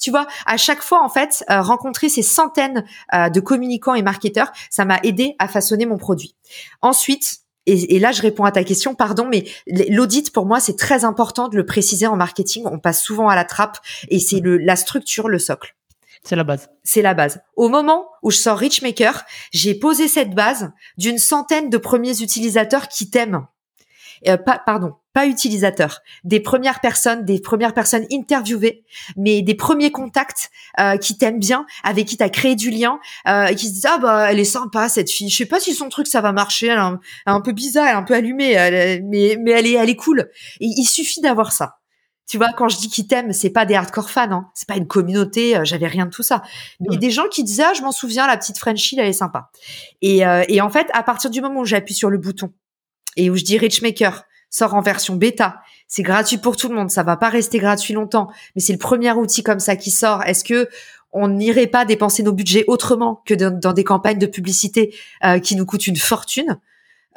[0.00, 4.02] Tu vois, à chaque fois en fait, euh, rencontrer ces centaines euh, de communicants et
[4.02, 6.34] marketeurs, ça m'a aidé à façonner mon produit.
[6.82, 9.44] Ensuite, et, et, là, je réponds à ta question, pardon, mais
[9.88, 12.64] l'audit pour moi, c'est très important de le préciser en marketing.
[12.70, 15.74] On passe souvent à la trappe et c'est le la structure, le socle.
[16.24, 16.70] C'est la base.
[16.82, 17.42] C'est la base.
[17.54, 22.88] Au moment où je sors Richmaker, j'ai posé cette base d'une centaine de premiers utilisateurs
[22.88, 23.46] qui t'aiment.
[24.26, 28.84] Euh, pas, pardon, pas utilisateurs, des premières personnes, des premières personnes interviewées,
[29.16, 33.52] mais des premiers contacts euh, qui t'aiment bien, avec qui t'as créé du lien, euh,
[33.52, 35.90] qui se disent ah bah elle est sympa cette fille, je sais pas si son
[35.90, 38.54] truc ça va marcher, elle est un, peu bizarre, elle un peu allumée,
[39.04, 40.30] mais mais elle est elle est cool.
[40.60, 41.80] Et il suffit d'avoir ça.
[42.26, 44.50] Tu vois, quand je dis qu'ils t'aiment, c'est pas des hardcore fans, hein.
[44.54, 46.42] c'est pas une communauté, euh, j'avais rien de tout ça.
[46.80, 49.50] Mais des gens qui disaient, ah, je m'en souviens, la petite Frenchie, elle est sympa.
[50.00, 52.52] Et, euh, et en fait, à partir du moment où j'appuie sur le bouton
[53.16, 56.90] et où je dis Richmaker sort en version bêta, c'est gratuit pour tout le monde,
[56.90, 60.22] ça va pas rester gratuit longtemps, mais c'est le premier outil comme ça qui sort.
[60.22, 60.68] Est-ce que
[61.12, 65.54] on n'irait pas dépenser nos budgets autrement que dans, des campagnes de publicité euh, qui
[65.54, 66.58] nous coûtent une fortune,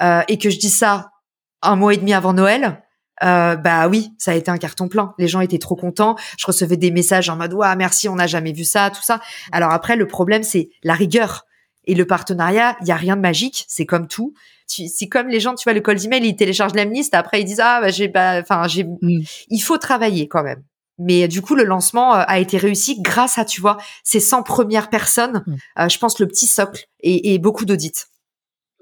[0.01, 1.11] euh, et que je dis ça
[1.63, 2.83] un mois et demi avant Noël,
[3.23, 5.13] euh, bah oui, ça a été un carton plein.
[5.17, 6.15] Les gens étaient trop contents.
[6.37, 9.19] Je recevais des messages en mode ouais merci, on n'a jamais vu ça, tout ça.
[9.51, 11.45] Alors après, le problème c'est la rigueur
[11.85, 12.77] et le partenariat.
[12.81, 14.33] Il y a rien de magique, c'est comme tout.
[14.67, 17.45] C'est comme les gens, tu vois, le call d'email, ils téléchargent la liste, après ils
[17.45, 18.83] disent ah bah j'ai pas, enfin j'ai.
[18.83, 19.21] Mm.
[19.49, 20.63] Il faut travailler quand même.
[20.99, 24.43] Mais du coup, le lancement euh, a été réussi grâce à, tu vois, ces 100
[24.43, 25.43] premières personnes.
[25.45, 25.55] Mm.
[25.79, 27.93] Euh, je pense le petit socle et, et beaucoup d'audits.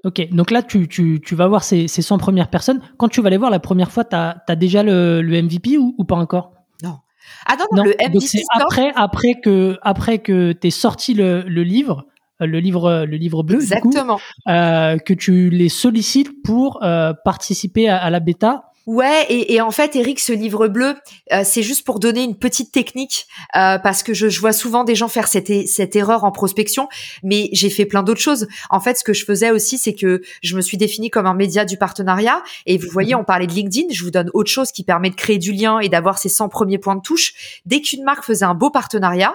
[0.06, 2.80] Ok, donc là, tu, tu, tu vas voir ces, ces 100 premières personnes.
[2.96, 5.96] Quand tu vas les voir la première fois, tu as, déjà le, le MVP ou,
[5.98, 6.52] ou, pas encore?
[6.84, 6.98] Non.
[7.44, 8.20] Ah non, non, le MVP.
[8.20, 12.06] c'est après, après que, après que tu sorti le, le livre,
[12.40, 14.20] euh, le livre, le livre bleu, Exactement.
[14.46, 19.60] euh, que tu les sollicites pour euh, participer à, à, la bêta Ouais, et, et,
[19.60, 20.94] en fait, Eric, ce livre bleu,
[21.32, 24.84] euh, c'est juste pour donner une petite technique, euh, parce que je, je, vois souvent
[24.84, 26.88] des gens faire cette, cette erreur en prospection,
[27.24, 28.46] mais j'ai fait plein d'autres choses.
[28.70, 31.34] En fait, ce que je faisais aussi, c'est que je me suis définie comme un
[31.34, 33.22] média du partenariat, et vous voyez, mhm.
[33.22, 35.80] on parlait de LinkedIn, je vous donne autre chose qui permet de créer du lien
[35.80, 37.60] et d'avoir ces 100 premiers points de touche.
[37.66, 39.34] Dès qu'une marque faisait un beau partenariat,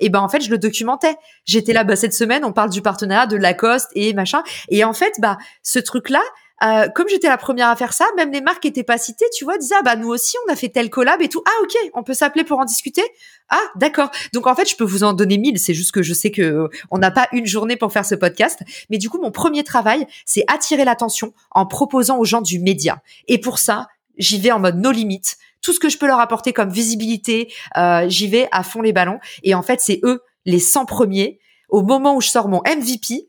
[0.00, 1.16] et ben en fait je le documentais.
[1.44, 4.92] J'étais là bah cette semaine, on parle du partenariat de Lacoste et machin et en
[4.92, 6.22] fait bah ce truc là
[6.62, 9.44] euh, comme j'étais la première à faire ça, même les marques étaient pas citées, tu
[9.44, 11.42] vois, disaient ah bah nous aussi on a fait tel collab et tout.
[11.46, 13.02] Ah ok, on peut s'appeler pour en discuter?
[13.48, 14.10] Ah d'accord.
[14.32, 15.58] Donc en fait je peux vous en donner mille.
[15.58, 18.14] C'est juste que je sais que euh, on n'a pas une journée pour faire ce
[18.14, 18.60] podcast.
[18.90, 23.02] Mais du coup mon premier travail c'est attirer l'attention en proposant aux gens du média.
[23.28, 25.36] Et pour ça j'y vais en mode no limite.
[25.62, 28.92] Tout ce que je peux leur apporter comme visibilité, euh, j'y vais à fond les
[28.92, 29.20] ballons.
[29.44, 31.38] Et en fait c'est eux les 100 premiers.
[31.68, 33.28] Au moment où je sors mon MVP,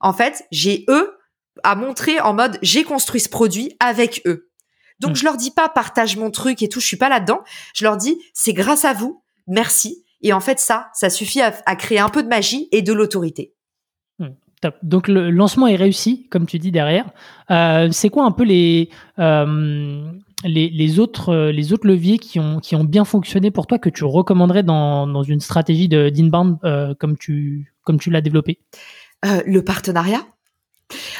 [0.00, 1.15] en fait j'ai eux
[1.62, 4.50] à montrer en mode j'ai construit ce produit avec eux.
[5.00, 5.16] Donc hmm.
[5.16, 7.40] je leur dis pas partage mon truc et tout, je suis pas là-dedans.
[7.74, 10.04] Je leur dis c'est grâce à vous, merci.
[10.22, 13.54] Et en fait ça, ça suffit à, créer un peu de magie et de l'autorité.
[14.18, 14.76] Hmm, top.
[14.82, 17.10] Donc le lancement est réussi, comme tu dis derrière.
[17.50, 20.10] Euh, c'est quoi un peu les, euh,
[20.44, 23.90] les, les, autres, les autres leviers qui ont, qui ont bien fonctionné pour toi que
[23.90, 28.60] tu recommanderais dans, dans une stratégie d'inbound euh, comme tu, comme tu l'as développé?
[29.24, 30.24] Le partenariat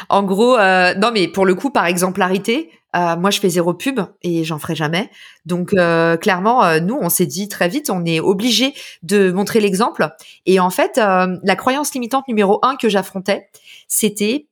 [0.08, 3.74] en gros, euh, non mais pour le coup, par exemplarité, euh, moi je fais zéro
[3.74, 5.10] pub et j'en ferai jamais.
[5.44, 10.08] Donc euh, clairement, nous on s'est dit très vite, on est obligé de montrer l'exemple.
[10.46, 13.48] Et en fait, la croyance limitante numéro un que j'affrontais,
[13.88, 14.46] c'était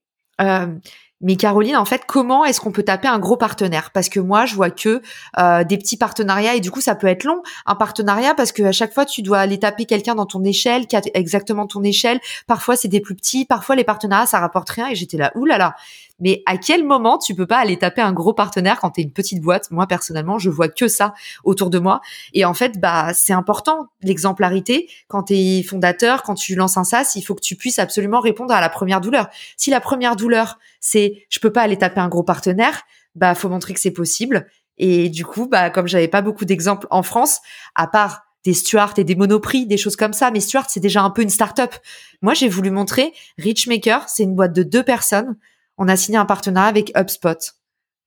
[1.21, 3.91] mais Caroline, en fait, comment est-ce qu'on peut taper un gros partenaire?
[3.93, 5.01] Parce que moi, je vois que
[5.39, 8.63] euh, des petits partenariats et du coup, ça peut être long un partenariat parce que
[8.63, 11.83] à chaque fois, tu dois aller taper quelqu'un dans ton échelle qui a exactement ton
[11.83, 12.21] échelle.
[12.47, 13.45] Parfois, c'est des plus petits.
[13.45, 14.89] Parfois, les partenariats, ça rapporte rien.
[14.89, 15.77] Et j'étais là, oulala.
[16.21, 19.05] Mais à quel moment tu peux pas aller taper un gros partenaire quand tu es
[19.05, 19.71] une petite boîte?
[19.71, 22.01] Moi personnellement, je vois que ça autour de moi.
[22.33, 26.85] Et en fait, bah c'est important l'exemplarité quand tu es fondateur, quand tu lances un
[26.85, 29.29] SaaS, il faut que tu puisses absolument répondre à la première douleur.
[29.57, 32.83] Si la première douleur, c'est je peux pas aller taper un gros partenaire,
[33.15, 34.47] bah faut montrer que c'est possible.
[34.79, 37.41] Et du coup, bah comme j'avais pas beaucoup d'exemples en France,
[37.75, 40.31] à part des Stuart et des Monoprix, des choses comme ça.
[40.31, 41.75] Mais Stuart, c'est déjà un peu une start-up.
[42.23, 45.37] Moi, j'ai voulu montrer Richmaker, c'est une boîte de deux personnes
[45.79, 47.55] on a signé un partenariat avec HubSpot.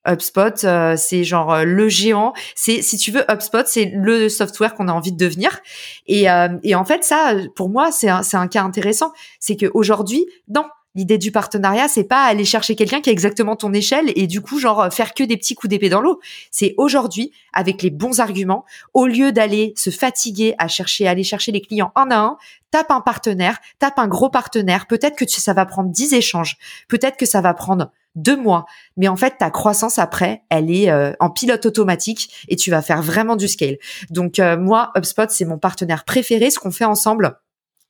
[0.08, 2.34] HubSpot, euh, c'est genre euh, le géant.
[2.56, 5.60] C'est si tu veux HubSpot, c'est le software qu'on a envie de devenir.
[6.06, 9.12] Et, euh, et en fait, ça, pour moi, c'est un, un cas intéressant.
[9.40, 10.64] C'est qu'aujourd'hui, non,
[10.98, 14.42] L'idée du partenariat, c'est pas aller chercher quelqu'un qui a exactement ton échelle et du
[14.42, 16.20] coup, genre, faire que des petits coups d'épée dans l'eau.
[16.50, 21.52] C'est aujourd'hui, avec les bons arguments, au lieu d'aller se fatiguer à chercher, aller chercher
[21.52, 22.38] les clients un à un,
[22.72, 24.88] tape un partenaire, tape un gros partenaire.
[24.88, 26.58] Peut-être que ça va prendre 10 échanges.
[26.88, 28.66] Peut-être que ça va prendre deux mois.
[28.98, 32.82] Mais en fait, ta croissance après, elle est euh, en pilote automatique et tu vas
[32.82, 33.78] faire vraiment du scale.
[34.10, 36.50] Donc, euh, moi, HubSpot, c'est mon partenaire préféré.
[36.50, 37.40] Ce qu'on fait ensemble,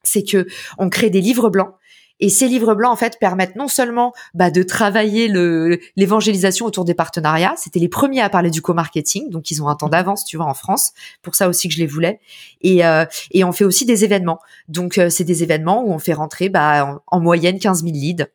[0.03, 0.45] c'est que
[0.77, 1.73] on crée des livres blancs
[2.19, 6.85] et ces livres blancs, en fait, permettent non seulement bah, de travailler le, l'évangélisation autour
[6.85, 7.53] des partenariats.
[7.57, 10.47] C'était les premiers à parler du co-marketing, donc ils ont un temps d'avance, tu vois,
[10.47, 10.93] en France.
[11.21, 12.19] Pour ça aussi que je les voulais.
[12.61, 14.39] Et, euh, et on fait aussi des événements.
[14.67, 18.25] Donc euh, c'est des événements où on fait rentrer bah, en, moyenne 15 000 leads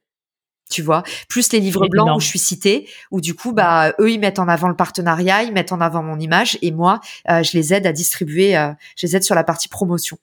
[0.71, 4.11] tu vois, plus les livres blancs où je suis citée, où du coup, bah, eux,
[4.11, 7.43] ils mettent en avant le partenariat, ils mettent en avant mon image, et moi, euh,
[7.43, 8.55] je les aide à distribuer,
[8.97, 10.17] je les aide sur la partie promotion.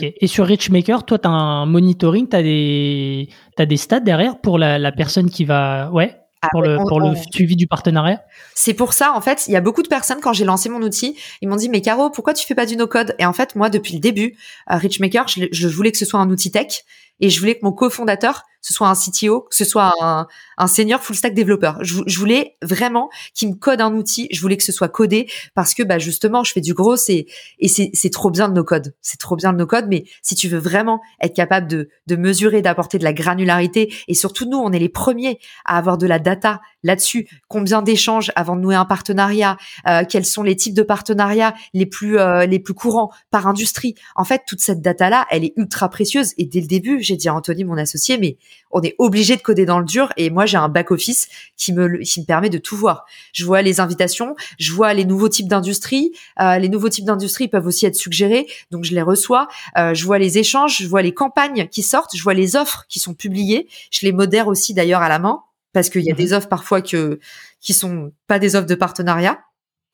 [0.00, 4.40] Et sur Richmaker, toi, tu as un monitoring, tu as des, as des stats derrière
[4.40, 5.90] pour la, la personne qui va.
[5.92, 6.16] Ouais.
[6.42, 8.22] Ah pour, le, pour le suivi du partenariat?
[8.54, 10.80] C'est pour ça, en fait, il y a beaucoup de personnes, quand j'ai lancé mon
[10.80, 13.14] outil, ils m'ont dit, mais Caro, pourquoi tu fais pas du no-code?
[13.18, 16.18] Et en fait, moi, depuis le début, à Richmaker, je, je, voulais que ce soit
[16.18, 16.84] un outil tech.
[17.20, 21.00] Et je voulais que mon cofondateur ce soit un CTO, que ce soit un, senior
[21.00, 21.78] full stack développeur.
[21.82, 24.28] Je, voulais vraiment qu'il me code un outil.
[24.30, 27.26] Je voulais que ce soit codé parce que bah justement, je fais du gros et
[27.58, 28.94] et c'est c'est trop bien de nos codes.
[29.00, 29.86] C'est trop bien de nos codes.
[29.88, 34.14] Mais si tu veux vraiment être capable de de mesurer, d'apporter de la granularité et
[34.14, 37.28] surtout nous, on est les premiers à avoir de la data là-dessus.
[37.48, 41.86] Combien d'échanges avant de nouer un partenariat euh, Quels sont les types de partenariats les
[41.86, 45.52] plus euh, les plus courants par industrie En fait, toute cette data là, elle est
[45.56, 46.32] ultra précieuse.
[46.38, 48.36] Et dès le début, j'ai dit à Anthony, mon associé, mais
[48.70, 51.72] on est obligé de coder dans le dur et moi j'ai un back office qui
[51.72, 53.04] me qui me permet de tout voir.
[53.32, 57.48] Je vois les invitations, je vois les nouveaux types d'industrie, euh, les nouveaux types d'industrie
[57.48, 59.48] peuvent aussi être suggérés, donc je les reçois.
[59.76, 62.84] Euh, je vois les échanges, je vois les campagnes qui sortent, je vois les offres
[62.88, 63.68] qui sont publiées.
[63.90, 66.18] Je les modère aussi d'ailleurs à la main parce qu'il y a mhm.
[66.18, 67.20] des offres parfois que
[67.60, 69.38] qui sont pas des offres de partenariat.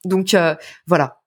[0.05, 0.55] Donc euh,
[0.87, 1.21] voilà.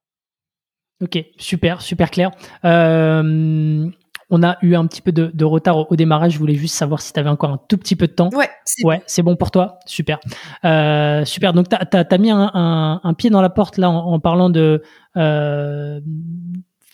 [1.02, 2.32] Ok, super, super clair.
[2.66, 3.90] Euh,
[4.30, 6.34] on a eu un petit peu de, retard au, démarrage.
[6.34, 8.30] Je voulais juste savoir si tu avais encore un tout petit peu de temps.
[8.34, 9.80] Ouais, c'est ouais, c'est bon pour toi.
[9.86, 10.20] Super.
[10.66, 11.54] Euh, super.
[11.54, 14.84] Donc, tu as, mis un, pied dans la porte là en, parlant de,
[15.18, 16.00] euh,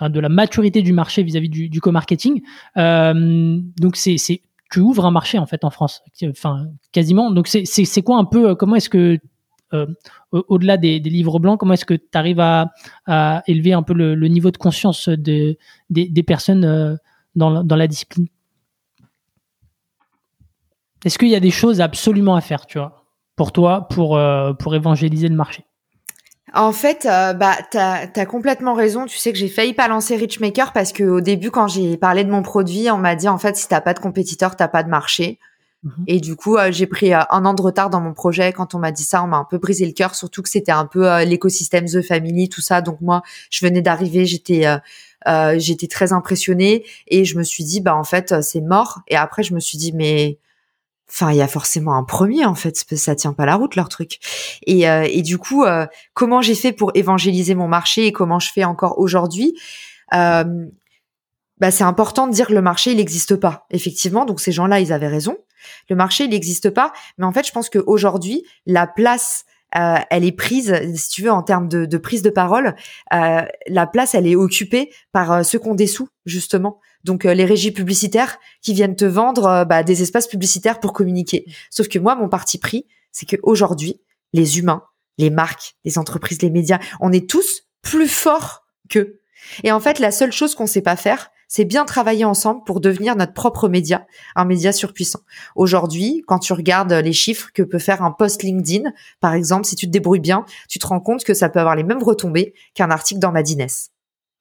[0.01, 2.41] de la maturité du marché vis-à-vis du, co-marketing.
[2.77, 4.41] Euh, donc, c'est
[4.75, 7.31] tu ouvres un marché en fait en France, enfin quasiment.
[7.31, 9.17] Donc, c'est quoi un peu, comment est-ce que
[10.31, 12.73] au-delà des, livres blancs, comment est-ce que tu arrives à,
[13.47, 15.57] élever un peu le, niveau de conscience des,
[15.89, 16.99] des personnes
[17.35, 18.27] dans la, discipline?
[21.05, 23.05] Est-ce qu'il y a des choses absolument à faire, tu vois,
[23.37, 25.64] pour toi, pour, euh, pour évangéliser le marché?
[26.53, 29.05] En fait, euh, bah, t'as as complètement raison.
[29.05, 32.23] Tu sais que j'ai failli pas lancer Richmaker parce que au début, quand j'ai parlé
[32.23, 34.83] de mon produit, on m'a dit en fait, si t'as pas de compétiteur, t'as pas
[34.83, 35.39] de marché.
[35.83, 36.03] Mhm.
[36.07, 38.53] Et du coup, euh, j'ai pris un an de retard dans mon projet.
[38.53, 40.71] Quand on m'a dit ça, on m'a un peu brisé le cœur, surtout que c'était
[40.71, 42.81] un peu l'écosystème The Family, tout ça.
[42.81, 44.65] Donc moi, je venais d'arriver, j'étais
[45.27, 49.01] euh, j'étais très impressionnée et je me suis dit bah en fait c'est mort.
[49.07, 50.37] Et après je me suis dit mais
[51.09, 53.89] enfin il y a forcément un premier en fait ça tient pas la route leur
[53.89, 54.19] truc.
[54.65, 58.39] Et, euh, et du coup euh, comment j'ai fait pour évangéliser mon marché et comment
[58.39, 59.57] je fais encore aujourd'hui
[60.13, 60.65] euh,
[61.57, 63.65] bah c'est important de dire que le marché il n'existe pas.
[63.71, 65.37] Effectivement donc ces gens-là ils avaient raison.
[65.89, 70.23] Le marché il n'existe pas mais en fait je pense qu'aujourd'hui la place euh, elle
[70.23, 72.75] est prise, si tu veux, en termes de, de prise de parole,
[73.13, 75.75] euh, la place, elle est occupée par euh, ceux qui ont
[76.25, 76.79] justement.
[77.05, 81.45] Donc les régies publicitaires qui viennent te vendre bah, des espaces publicitaires pour communiquer.
[81.69, 84.01] Sauf que moi, mon parti pris, c'est que aujourd'hui,
[84.33, 84.83] les humains,
[85.19, 89.21] les marques, les entreprises, les médias, on est tous plus forts qu'eux.
[89.63, 92.81] Et en fait, la seule chose qu'on sait pas faire, c'est bien travailler ensemble pour
[92.81, 95.19] devenir notre propre média, un média surpuissant.
[95.55, 99.75] Aujourd'hui, quand tu regardes les chiffres que peut faire un post LinkedIn, par exemple, si
[99.75, 102.55] tu te débrouilles bien, tu te rends compte que ça peut avoir les mêmes retombées
[102.73, 103.67] qu'un article dans Madines.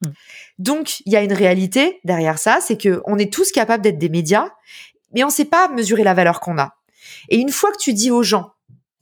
[0.04, 0.12] Hmm.
[0.58, 3.98] Donc, il y a une réalité derrière ça, c'est que on est tous capables d'être
[3.98, 4.48] des médias,
[5.14, 6.74] mais on ne sait pas mesurer la valeur qu'on a.
[7.28, 8.52] Et une fois que tu dis aux gens,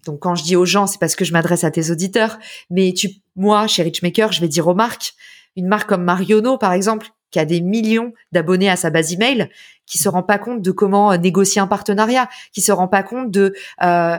[0.06, 2.38] donc quand je dis aux gens, c'est parce que je m'adresse à tes auditeurs,
[2.70, 5.14] mais tu, moi, chez Richmaker, je vais dire aux marques,
[5.56, 9.48] une marque comme Mariono, par exemple, qui a des millions d'abonnés à sa base email,
[9.86, 13.02] qui se rend pas compte de comment euh, négocier un partenariat, qui se rend pas
[13.02, 14.18] compte de, euh,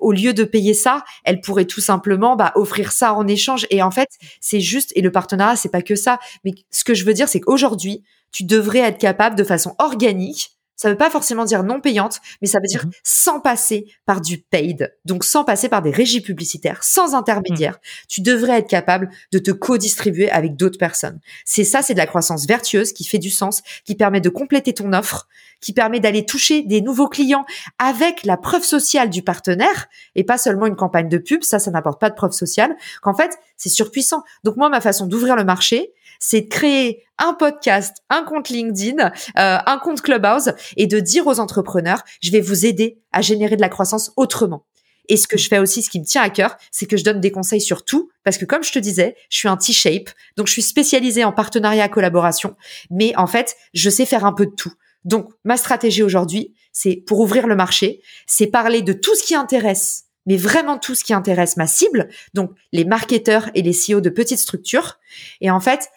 [0.00, 3.66] au lieu de payer ça, elle pourrait tout simplement bah, offrir ça en échange.
[3.70, 4.08] Et en fait,
[4.40, 4.92] c'est juste.
[4.94, 6.18] Et le partenariat, c'est pas que ça.
[6.44, 8.02] Mais ce que je veux dire, c'est qu'aujourd'hui,
[8.32, 12.48] tu devrais être capable de façon organique ça veut pas forcément dire non payante, mais
[12.48, 12.92] ça veut dire mhm.
[13.04, 14.92] sans passer par du paid.
[15.04, 17.74] Donc sans passer par des régies publicitaires, sans intermédiaire.
[17.74, 18.06] Mhm.
[18.08, 21.20] Tu devrais être capable de te co-distribuer avec d'autres personnes.
[21.44, 24.74] C'est ça, c'est de la croissance vertueuse qui fait du sens, qui permet de compléter
[24.74, 25.28] ton offre,
[25.60, 27.46] qui permet d'aller toucher des nouveaux clients
[27.78, 31.44] avec la preuve sociale du partenaire et pas seulement une campagne de pub.
[31.44, 32.74] Ça, ça n'apporte pas de preuve sociale.
[33.02, 34.24] Qu'en fait, c'est surpuissant.
[34.42, 39.06] Donc moi, ma façon d'ouvrir le marché, c'est de créer un podcast, un compte LinkedIn,
[39.06, 43.56] euh, un compte Clubhouse et de dire aux entrepreneurs, je vais vous aider à générer
[43.56, 44.64] de la croissance autrement.
[45.08, 47.02] Et ce que je fais aussi, ce qui me tient à cœur, c'est que je
[47.02, 50.10] donne des conseils sur tout, parce que comme je te disais, je suis un T-shape,
[50.36, 52.54] donc je suis spécialisée en partenariat collaboration,
[52.88, 54.72] mais en fait, je sais faire un peu de tout.
[55.04, 59.34] Donc, ma stratégie aujourd'hui, c'est pour ouvrir le marché, c'est parler de tout ce qui
[59.34, 64.00] intéresse mais vraiment tout ce qui intéresse ma cible, donc les marketeurs et les CEO
[64.00, 64.98] de petites structures.
[65.40, 65.88] Et en fait,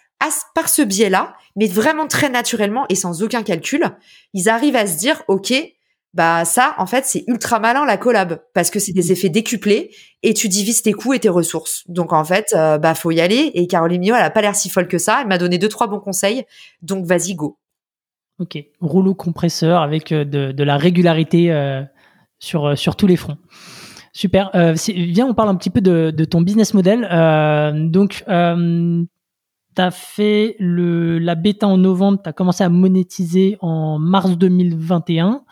[0.54, 3.84] par ce biais-là, mais vraiment très naturellement et sans aucun calcul,
[4.32, 5.52] ils arrivent à se dire, OK,
[6.16, 9.90] bah ça, en fait, c'est ultra malin la collab parce que c'est des effets décuplés
[10.22, 11.84] et tu divises tes coûts et tes ressources.
[11.88, 13.50] Donc en fait, euh, bah faut y aller.
[13.52, 15.18] Et Caroline Mio, elle a pas l'air si folle que ça.
[15.20, 16.44] Elle m'a donné deux trois bons conseils.
[16.80, 17.58] Donc vas-y go.
[18.38, 21.82] Ok, rouleau compresseur avec euh, de, la régularité euh,
[22.38, 23.36] sur sur tous les fronts.
[24.14, 24.50] Super.
[24.54, 27.02] viens, on parle un petit peu de, de ton business model.
[27.90, 28.24] donc
[29.76, 35.44] tu as fait la bêta en novembre, tu as commencé à monétiser en mars 2021.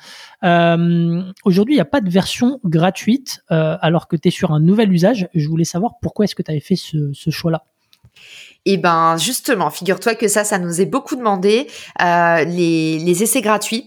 [0.42, 4.52] Euh, Aujourd'hui, il n'y a pas de version gratuite euh, alors que tu es sur
[4.52, 5.28] un nouvel usage.
[5.34, 7.64] Je voulais savoir pourquoi est-ce que tu avais fait ce, choix-là
[8.66, 11.66] eh ben justement, figure-toi que ça, ça nous est beaucoup demandé,
[12.00, 13.86] euh, les essais gratuits.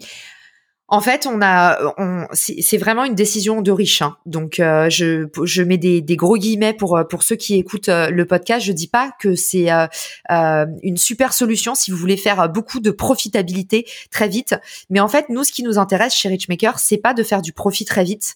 [0.90, 4.02] En fait, on a, on, c'est vraiment une décision de riche.
[4.02, 4.16] Hein.
[4.26, 8.26] Donc, euh, je, je mets des, gros guillemets pour pour ceux qui écoutent euh, le
[8.26, 8.66] podcast.
[8.66, 12.92] Je dis pas que c'est euh, une super solution si vous voulez faire beaucoup de
[12.92, 14.56] profitabilité très vite.
[14.90, 17.52] Mais en fait, nous, ce qui nous intéresse chez Richmaker, c'est pas de faire du
[17.52, 18.36] profit très vite.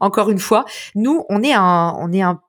[0.00, 0.64] Encore une fois,
[0.96, 2.40] nous, on est un, on est un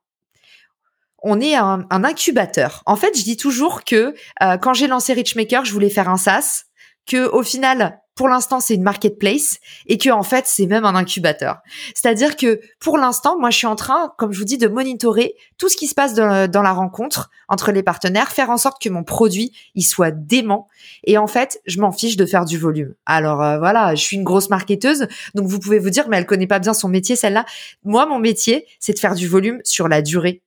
[1.22, 2.82] on est un, un incubateur.
[2.86, 4.14] En fait, je dis toujours que
[4.60, 6.62] quand j'ai lancé Richmaker, je voulais faire un SaaS,
[7.06, 10.96] que au final, pour l'instant, c'est une marketplace et que en fait, c'est même un
[10.96, 11.58] incubateur.
[11.94, 15.36] C'est-à-dire que pour l'instant, moi, je suis en train, comme je vous dis, de monitorer
[15.56, 18.88] tout ce qui se passe dans, la rencontre entre les partenaires, faire en sorte que
[18.88, 20.66] mon produit il soit dément.
[21.04, 22.92] Et en fait, je m'en fiche de faire du volume.
[23.06, 25.06] Alors euh, voilà, je suis une grosse marketeuse,
[25.36, 27.44] donc vous pouvez vous dire, mais elle connaît pas bien son métier, celle-là.
[27.84, 30.42] Moi, mon métier, c'est de faire du volume sur la durée.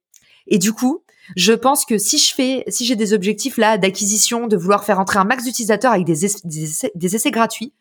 [0.48, 1.01] Et du coup,
[1.36, 5.00] je pense que si je fais, si j'ai des objectifs là d'acquisition, de vouloir faire
[5.00, 7.74] entrer un max d'utilisateurs avec des, essais, gratuits,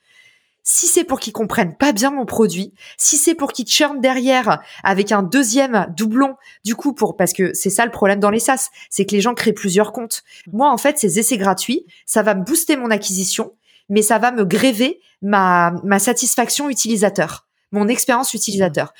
[0.62, 4.60] si c'est pour qu'ils comprennent pas bien mon produit, si c'est pour qu'ils churnent derrière
[4.84, 8.40] avec un deuxième doublon, du coup pour parce que c'est ça le problème dans les
[8.40, 10.22] SaaS, c'est que les gens créent plusieurs comptes.
[10.52, 13.52] Moi en fait ces essais gratuits, ça va me booster mon acquisition,
[13.88, 18.92] mais ça va me gréver ma ma satisfaction utilisateur, mon expérience utilisateur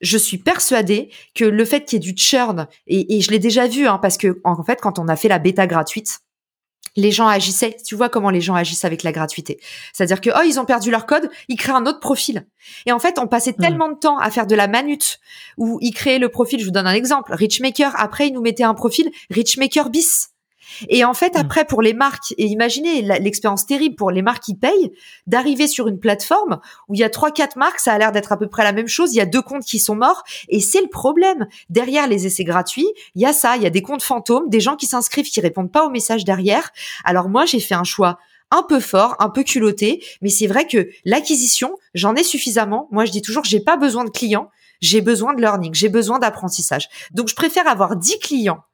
[0.00, 3.66] je suis persuadée que le fait qu'il y ait du churn, et, je l'ai déjà
[3.66, 6.20] vu, hein, parce que en fait, quand on a fait la bêta gratuite,
[6.96, 7.76] les gens agissaient.
[7.84, 9.60] Tu vois comment les gens agissent avec la gratuité.
[9.92, 12.46] C'est-à-dire que oh ils ont perdu leur code, ils créent un autre profil.
[12.86, 13.62] Et en fait, on passait mmh.
[13.62, 15.20] tellement de temps à faire de la manute
[15.56, 16.60] où ils créaient le profil.
[16.60, 17.32] Je vous donne un exemple.
[17.32, 17.92] Richmaker.
[17.96, 20.29] Après, ils nous mettaient un profil Richmaker bis.
[20.88, 21.38] Et en fait, mm.
[21.38, 24.92] après, pour les marques, et imaginez l'expérience terrible pour les marques qui payent,
[25.26, 28.32] d'arriver sur une plateforme où il y a trois, quatre marques, ça a l'air d'être
[28.32, 30.60] à peu près la même chose, il y a deux comptes qui sont morts, et
[30.60, 31.46] c'est le problème.
[31.68, 34.60] Derrière les essais gratuits, il y a ça, il y a des comptes fantômes, des
[34.60, 36.70] gens qui s'inscrivent, qui répondent pas aux messages derrière.
[37.04, 38.18] Alors moi, j'ai fait un choix
[38.50, 42.88] un peu fort, un peu culotté, mais c'est vrai que l'acquisition, j'en ai suffisamment.
[42.90, 44.50] Moi, je dis toujours, j'ai pas besoin de clients,
[44.80, 46.88] j'ai besoin de learning, j'ai besoin d'apprentissage.
[47.12, 48.64] Donc, je préfère avoir 10 clients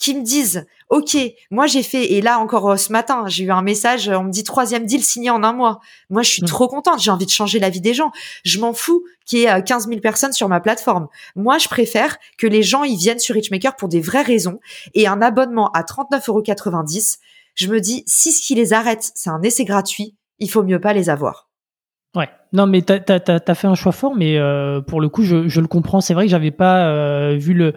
[0.00, 1.16] qui me disent OK,
[1.52, 4.30] moi j'ai fait et là encore euh, ce matin, j'ai eu un message, on me
[4.30, 5.78] dit troisième deal signé en un mois.
[6.08, 6.46] Moi je suis mmh.
[6.46, 8.10] trop contente, j'ai envie de changer la vie des gens.
[8.42, 11.06] Je m'en fous qu'il y ait 15 euh, 000 personnes sur ma plateforme.
[11.36, 14.58] Moi je préfère que les gens ils viennent sur Richmaker pour des vraies raisons
[14.94, 17.18] et un abonnement à 39,90
[17.54, 20.80] Je me dis si ce qui les arrête, c'est un essai gratuit, il faut mieux
[20.80, 21.49] pas les avoir.
[22.16, 22.28] Ouais.
[22.52, 25.60] Non, mais t'as as, fait un choix fort, mais euh, pour le coup, je, je
[25.60, 26.00] le comprends.
[26.00, 27.74] C'est vrai que j'avais pas euh, vu le,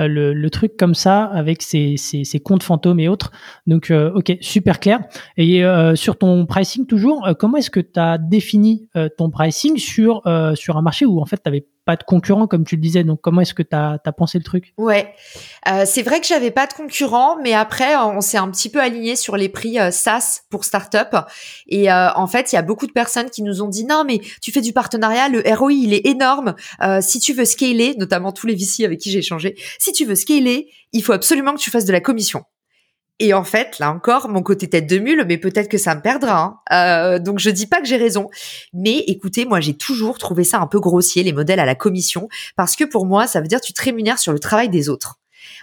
[0.00, 3.30] euh, le, le, truc comme ça avec ces, ces, ces comptes fantômes et autres.
[3.68, 5.00] Donc, ok, super clair.
[5.36, 5.62] Et
[5.94, 10.22] sur ton pricing toujours, comment est-ce que tu as défini ton pricing sur
[10.54, 13.04] sur un marché où en fait tu avais pas de concurrent comme tu le disais.
[13.04, 14.74] Donc comment est-ce que tu as, pensé le truc?
[14.76, 15.14] Ouais,
[15.68, 18.80] euh, c'est vrai que j'avais pas de concurrent, mais après on s'est un petit peu
[18.80, 21.16] aligné sur les prix euh, SaaS pour startup.
[21.68, 24.04] Et euh, en fait, il y a beaucoup de personnes qui nous ont dit non
[24.04, 26.56] mais tu fais du partenariat, le ROI il est énorme.
[26.82, 30.04] Euh, si tu veux scaler, notamment tous les VC avec qui j'ai échangé, si tu
[30.04, 32.42] veux scaler, il faut absolument que tu fasses de la commission.
[33.18, 36.02] Et en fait, là encore, mon côté tête de mule, mais peut-être que ça me
[36.02, 36.38] perdra.
[36.38, 36.58] Hein.
[36.72, 38.28] Euh, donc je dis pas que j'ai raison,
[38.74, 42.28] mais écoutez, moi j'ai toujours trouvé ça un peu grossier les modèles à la commission,
[42.56, 45.18] parce que pour moi, ça veut dire tu te rémunères sur le travail des autres.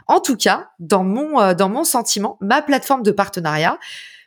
[0.07, 3.77] En tout cas, dans mon euh, dans mon sentiment, ma plateforme de partenariat,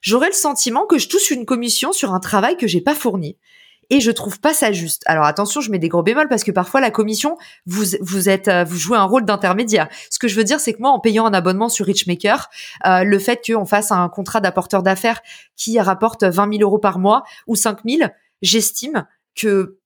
[0.03, 3.37] j'aurais le sentiment que je touche une commission sur un travail que j'ai pas fourni
[3.91, 5.03] et je trouve pas ça juste.
[5.07, 8.49] Alors attention, je mets des gros bémols parce que parfois la commission, vous vous êtes
[8.49, 9.89] euh, vous jouez un rôle d'intermédiaire.
[10.11, 12.49] Ce que je veux dire, c'est que moi, en payant un abonnement sur Richmaker,
[12.87, 15.20] euh, le fait qu'on fasse un contrat d'apporteur d'affaires
[15.57, 18.11] qui rapporte 20 000 euros par mois ou 5 000,
[18.43, 19.78] j'estime que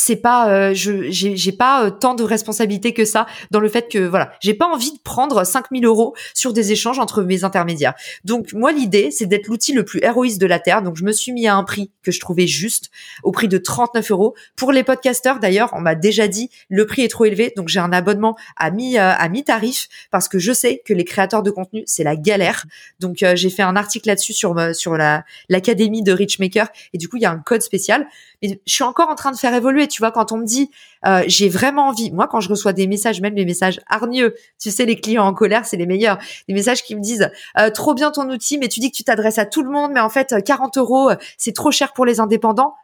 [0.00, 3.90] c'est pas euh, je j'ai pas euh, tant de responsabilité que ça dans le fait
[3.90, 7.94] que voilà j'ai pas envie de prendre 5000 euros sur des échanges entre mes intermédiaires.
[8.24, 10.82] Donc moi l'idée c'est d'être l'outil le plus héroïste de la terre.
[10.82, 12.90] Donc je me suis mis à un prix que je trouvais juste
[13.24, 14.36] au prix de 39 euros.
[14.54, 17.52] Pour les podcasteurs d'ailleurs on m'a déjà dit le prix est trop élevé.
[17.56, 20.94] Donc j'ai un abonnement à mi euh, à mi tarif parce que je sais que
[20.94, 22.66] les créateurs de contenu c'est la galère.
[23.00, 27.16] Donc j'ai fait un article là-dessus sur sur la l'académie de Richmaker et du coup
[27.16, 28.06] il y a un code spécial.
[28.40, 29.87] Mais je suis encore en train de faire évoluer.
[29.88, 30.70] Tu vois, quand on me dit
[31.06, 34.70] euh, j'ai vraiment envie, moi quand je reçois des messages, même les messages hargneux, tu
[34.70, 36.18] sais, les clients en colère, c'est les meilleurs.
[36.48, 39.04] Des messages qui me disent euh, trop bien ton outil, mais tu dis que tu
[39.04, 42.20] t'adresses à tout le monde, mais en fait 40 euros, c'est trop cher pour les
[42.20, 42.74] indépendants.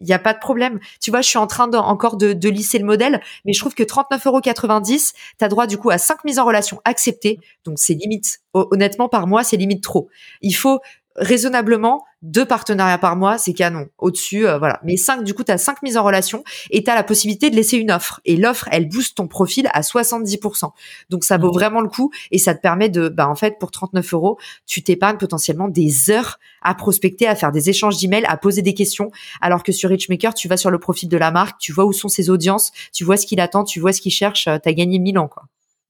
[0.00, 0.80] Il n'y a pas de problème.
[1.00, 3.74] Tu vois, je suis en train encore de, de lisser le modèle, mais je trouve
[3.74, 7.38] que 39,90 euros, tu as droit du coup à 5 mises en relation acceptées.
[7.64, 10.08] Donc c'est limite, honnêtement, par mois, c'est limite trop.
[10.42, 10.80] Il faut
[11.16, 13.86] raisonnablement deux partenariats par mois, c'est canon.
[13.98, 14.80] Au-dessus, euh, voilà.
[14.82, 17.50] Mais cinq, du coup, tu as cinq mises en relation et tu as la possibilité
[17.50, 18.20] de laisser une offre.
[18.24, 20.70] Et l'offre, elle booste ton profil à 70%.
[21.10, 23.70] Donc ça vaut vraiment le coup et ça te permet de, bah en fait, pour
[23.70, 28.38] 39 euros, tu t'épargnes potentiellement des heures à prospecter, à faire des échanges d'emails, à
[28.38, 29.10] poser des questions.
[29.42, 31.92] Alors que sur Richmaker, tu vas sur le profil de la marque, tu vois où
[31.92, 34.68] sont ses audiences, tu vois ce qu'il attend, tu vois ce qu'il cherche, euh, tu
[34.68, 35.44] as gagné 1000 ans, quoi.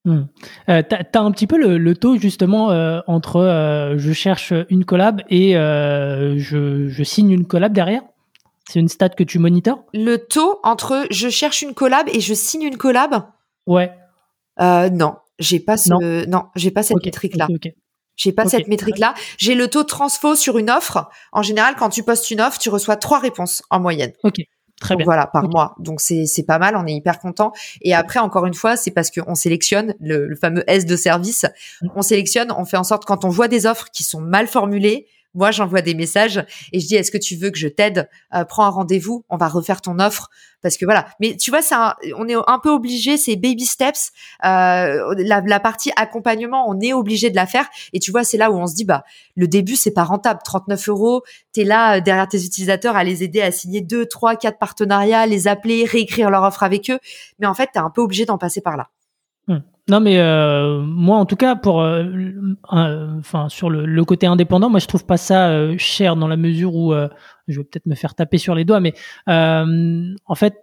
[0.06, 0.24] Hmm.
[0.68, 5.22] Euh, t'as, un petit peu le, taux justement euh, entre euh, je cherche une collab
[5.30, 8.02] et je, signe une collab derrière?
[8.68, 9.84] C'est une stat que tu monitors?
[9.94, 13.24] Le taux entre je cherche une collab et je signe une collab?
[13.66, 13.92] Ouais.
[14.60, 17.48] non, j'ai pas ce, non, j'ai pas cette métrique là.
[18.16, 19.14] J'ai pas cette métrique là.
[19.38, 21.08] J'ai le taux de transfo sur une offre.
[21.32, 24.12] En général, quand tu postes une offre, tu reçois trois réponses en moyenne.
[24.22, 24.36] Ok.
[24.80, 25.04] Très bien.
[25.04, 25.74] Voilà, par mois.
[25.78, 27.52] Donc c'est c'est pas mal, on est hyper content.
[27.80, 31.46] Et après, encore une fois, c'est parce qu'on sélectionne le, le, fameux S de service.
[31.80, 31.88] Mm.
[31.94, 35.06] On sélectionne, on fait en sorte quand on voit des offres qui sont mal formulées,
[35.34, 38.08] moi, j'envoie des messages et je dis est-ce que tu veux que je t'aide?
[38.34, 40.30] Euh, Prends un rendez-vous, on va refaire ton offre
[40.62, 41.06] parce que voilà.
[41.20, 41.74] Mais tu vois, c'est
[42.16, 44.12] on est un peu obligé, c'est baby steps.
[44.44, 47.68] Euh, la, la, partie accompagnement, on est obligé de la faire.
[47.92, 49.04] Et tu vois, c'est là où on se dit bah
[49.36, 50.40] le début c'est pas rentable.
[50.44, 51.22] 39 euros,
[51.52, 55.26] t'es là euh, derrière tes utilisateurs à les aider à signer deux, trois, quatre partenariats,
[55.26, 56.98] les appeler, réécrire leur offre avec eux.
[57.38, 58.88] Mais en fait, t'es un peu obligé d'en passer par là.
[59.88, 62.04] Non, mais euh, moi, en tout cas, pour, euh,
[62.70, 66.74] enfin, sur le, côté indépendant, moi, je trouve pas ça euh, cher dans la mesure
[66.74, 66.94] où
[67.48, 68.94] je vais peut-être me faire taper sur les doigts, mais
[69.26, 70.56] en fait,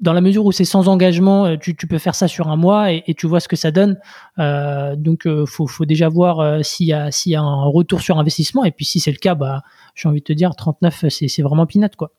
[0.00, 2.56] dans la mesure où c'est sans engagement, euh, tu, tu, peux faire ça sur un
[2.56, 3.98] mois et, et tu vois ce que ça donne.
[4.38, 8.00] Euh, donc, euh, faut, faut déjà voir euh, s'il y a y a un retour
[8.00, 8.64] sur investissement.
[8.64, 9.62] Et puis, si c'est le cas, bah,
[9.94, 12.12] j'ai envie de te dire, 39, c'est c'est vraiment pinate quoi.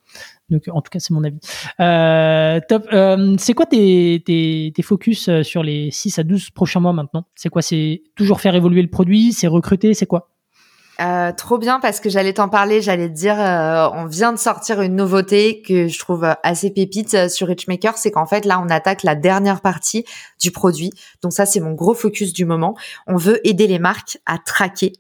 [0.50, 1.40] Donc, en tout cas, c'est mon avis.
[1.80, 2.88] Euh, top.
[3.40, 7.26] c'est quoi tes, tes, tes focus sur les 6 à 12 prochains mois maintenant?
[7.36, 7.62] C'est quoi?
[7.62, 9.32] C'est toujours faire évoluer le produit?
[9.32, 9.94] C'est recruter?
[9.94, 10.30] C'est quoi?
[11.00, 14.38] Euh, trop bien parce que j'allais t'en parler, j'allais te dire, euh, on vient de
[14.38, 18.62] sortir une nouveauté que je trouve assez pépite euh, sur Richmaker, c'est qu'en fait là
[18.62, 20.04] on attaque la dernière partie
[20.42, 20.92] du produit.
[21.22, 22.76] Donc ça c'est mon gros focus du moment.
[23.08, 24.92] On veut aider les marques à traquer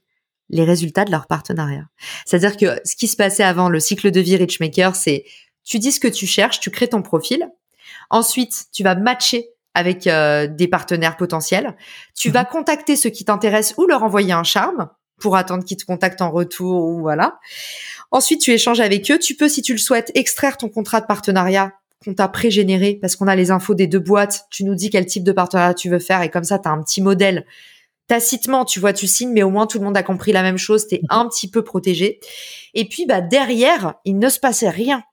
[0.49, 1.83] les résultats de leur partenariat.
[2.25, 5.25] C'est-à-dire que ce qui se passait avant le cycle de vie Richmaker, c'est
[5.65, 7.45] tu dis ce que tu cherches, tu crées ton profil.
[8.09, 11.75] Ensuite, tu vas matcher avec des partenaires potentiels.
[12.15, 12.49] Tu vas mhm.
[12.49, 14.89] contacter ceux qui t'intéressent ou leur envoyer un charme
[15.19, 17.39] pour attendre qu'ils te contactent en retour ou voilà.
[18.11, 19.19] Ensuite, tu échanges avec eux.
[19.19, 23.15] Tu peux, si tu le souhaites, extraire ton contrat de partenariat qu'on t'a pré-généré parce
[23.15, 24.45] qu'on a les infos des deux boîtes.
[24.49, 26.71] Tu nous dis quel type de partenariat tu veux faire et comme ça, tu as
[26.71, 27.45] un petit modèle.
[28.07, 30.57] Tacitement, tu vois, tu signes, mais au moins tout le monde a compris la même
[30.57, 30.87] chose.
[30.87, 32.19] Tu es un petit peu protégé.
[32.73, 35.03] Et puis, bah, derrière, il ne se passait rien.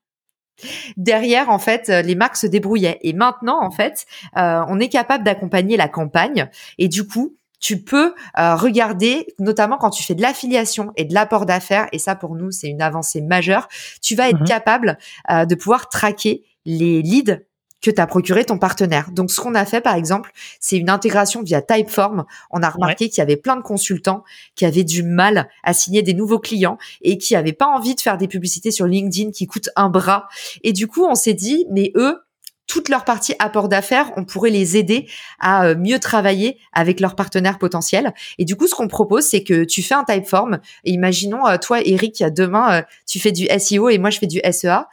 [0.96, 2.98] Derrière, en fait, les marques se débrouillaient.
[3.02, 4.06] Et maintenant, en fait,
[4.38, 6.48] euh, on est capable d'accompagner la campagne.
[6.78, 11.14] Et du coup, tu peux euh, regarder, notamment quand tu fais de l'affiliation et de
[11.14, 13.68] l'apport d'affaires, et ça pour nous c'est une avancée majeure,
[14.02, 14.46] tu vas être mhm.
[14.46, 14.98] capable
[15.30, 17.40] euh, de pouvoir traquer les leads
[17.82, 19.10] que tu as procuré ton partenaire.
[19.12, 22.24] Donc ce qu'on a fait par exemple, c'est une intégration via Typeform.
[22.50, 26.02] On a remarqué qu'il y avait plein de consultants qui avaient du mal à signer
[26.02, 29.46] des nouveaux clients et qui avaient pas envie de faire des publicités sur LinkedIn qui
[29.46, 30.26] coûtent un bras.
[30.64, 32.18] Et du coup, on s'est dit mais eux
[32.66, 35.08] toute leur partie apport d'affaires, on pourrait les aider
[35.38, 38.12] à euh, mieux travailler avec leurs partenaires potentiels.
[38.38, 40.58] Et du coup, ce qu'on propose, c'est que tu fais un typeform.
[40.84, 44.26] Et imaginons, euh, toi, Eric, demain, euh, tu fais du SEO et moi, je fais
[44.26, 44.86] du SEA.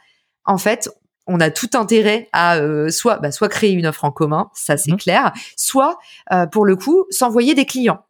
[0.44, 0.88] En fait,
[1.26, 2.60] on a tout intérêt à
[2.90, 4.98] soit, bah, soit créer une offre en commun, ça c'est mmh.
[4.98, 5.98] clair, soit,
[6.52, 8.04] pour le coup, s'envoyer des clients.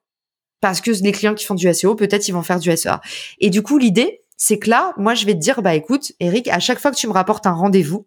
[0.61, 3.01] Parce que les clients qui font du SEO, peut-être ils vont faire du SEA.
[3.39, 6.49] Et du coup, l'idée, c'est que là, moi, je vais te dire, bah écoute, Eric,
[6.49, 8.07] à chaque fois que tu me rapportes un rendez-vous,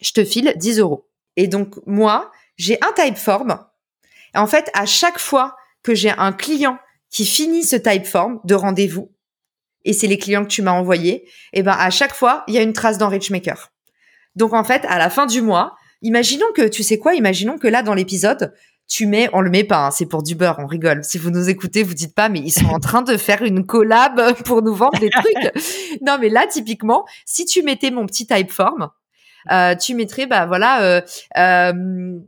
[0.00, 1.08] je te file 10 euros.
[1.36, 3.58] Et donc, moi, j'ai un typeform.
[4.34, 6.78] En fait, à chaque fois que j'ai un client
[7.10, 9.12] qui finit ce typeform de rendez-vous,
[9.84, 12.54] et c'est les clients que tu m'as envoyés, et eh ben, à chaque fois, il
[12.54, 13.70] y a une trace dans Richmaker.
[14.34, 17.68] Donc, en fait, à la fin du mois, imaginons que, tu sais quoi, imaginons que
[17.68, 18.52] là, dans l'épisode,
[18.88, 21.04] tu mets, on le met pas, hein, c'est pour du beurre, on rigole.
[21.04, 23.64] Si vous nous écoutez, vous dites pas, mais ils sont en train de faire une
[23.64, 26.00] collab pour nous vendre des trucs.
[26.02, 28.90] non, mais là, typiquement, si tu mettais mon petit typeform,
[29.80, 31.00] tu mettrais, bah voilà, euh,
[31.38, 32.18] euh,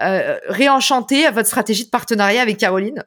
[0.00, 3.04] euh, réenchanter votre stratégie de partenariat avec Caroline.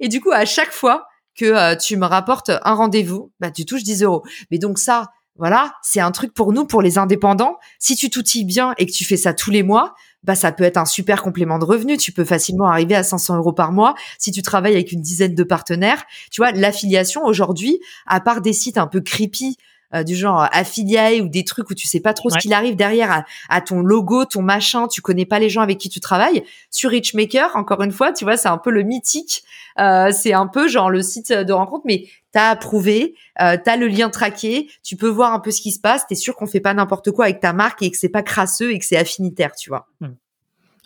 [0.00, 3.84] Et du coup, à chaque fois que tu me rapportes un rendez-vous, bah tu touches
[3.84, 4.22] 10 euros.
[4.50, 7.56] Mais donc ça, voilà, c'est un truc pour nous, pour les indépendants.
[7.78, 10.64] Si tu t'outilles bien et que tu fais ça tous les mois, bah ça peut
[10.64, 11.96] être un super complément de revenu.
[11.96, 15.34] Tu peux facilement arriver à 500 euros par mois si tu travailles avec une dizaine
[15.34, 16.04] de partenaires.
[16.30, 19.56] Tu vois, l'affiliation aujourd'hui, à part des sites un peu creepy
[20.04, 23.24] du genre affilié ou des trucs où tu sais pas trop ce qu'il arrive derrière
[23.48, 26.44] à, ton logo, ton machin, tu connais pas les gens avec qui tu travailles.
[26.70, 29.44] Sur Richmaker, encore une fois, tu vois, c'est un peu le mythique.
[29.76, 34.10] c'est un peu genre le site de rencontre, mais t'as approuvé, euh, t'as le lien
[34.10, 36.74] traqué, tu peux voir un peu ce qui se passe, t'es sûr qu'on fait pas
[36.74, 39.70] n'importe quoi avec ta marque et que c'est pas crasseux et que c'est affinitaire, tu
[39.70, 39.86] vois.
[40.00, 40.14] Hmm.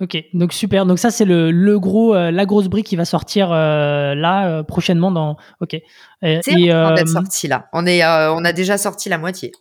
[0.01, 0.85] Ok, donc super.
[0.85, 4.47] Donc ça c'est le, le gros, euh, la grosse brique qui va sortir euh, là
[4.47, 5.39] euh, prochainement dans.
[5.61, 5.77] Ok.
[6.21, 7.69] C'est en train sorti là.
[7.73, 9.53] On est, on a déjà sorti la moitié.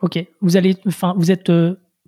[0.00, 0.18] Ok.
[0.40, 1.52] Vous allez, enfin, vous êtes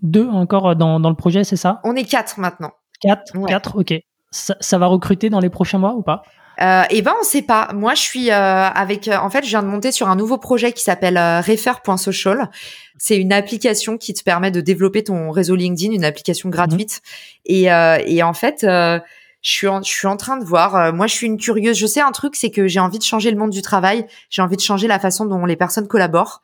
[0.01, 1.81] deux encore dans, dans le projet, c'est ça?
[1.85, 2.71] On est quatre maintenant.
[3.01, 3.79] Quatre, quatre.
[3.79, 3.95] Ok.
[4.31, 6.23] Ça, ça va recruter dans les prochains mois ou pas?
[6.61, 7.71] Euh, et ben on sait pas.
[7.75, 10.39] Moi je suis euh, avec euh, en fait je viens de monter sur un nouveau
[10.39, 12.51] projet qui s'appelle euh, refer.social.
[12.99, 16.55] C'est une application qui te permet de développer ton réseau LinkedIn, une application mhm.
[16.55, 17.01] gratuite.
[17.47, 19.01] Et, et en fait je
[19.51, 20.93] suis en, je suis en train de voir.
[20.93, 21.77] moi je suis une curieuse.
[21.77, 24.07] Je sais un truc c'est que j'ai envie de changer le monde du travail.
[24.31, 26.43] J'ai envie de changer la façon dont les personnes collaborent.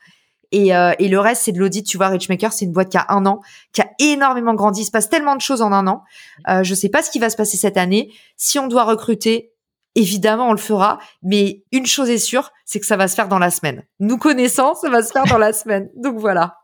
[0.51, 1.85] Et, et, le reste, c'est de l'audit.
[1.85, 3.41] Tu vois, Richmaker, c'est une boîte qui a un an,
[3.75, 4.81] qui a énormément grandi.
[4.81, 6.03] Il se passe tellement de choses en un an.
[6.49, 8.11] Euh, je sais pas ce qui va se passer cette année.
[8.39, 9.53] Si on doit recruter,
[9.99, 10.99] évidemment, on le fera.
[11.23, 13.83] Mais une chose est sûre, c'est que ça va se faire dans la semaine.
[14.01, 15.89] Nous connaissant, ça va se faire dans la semaine.
[15.97, 16.55] Donc voilà.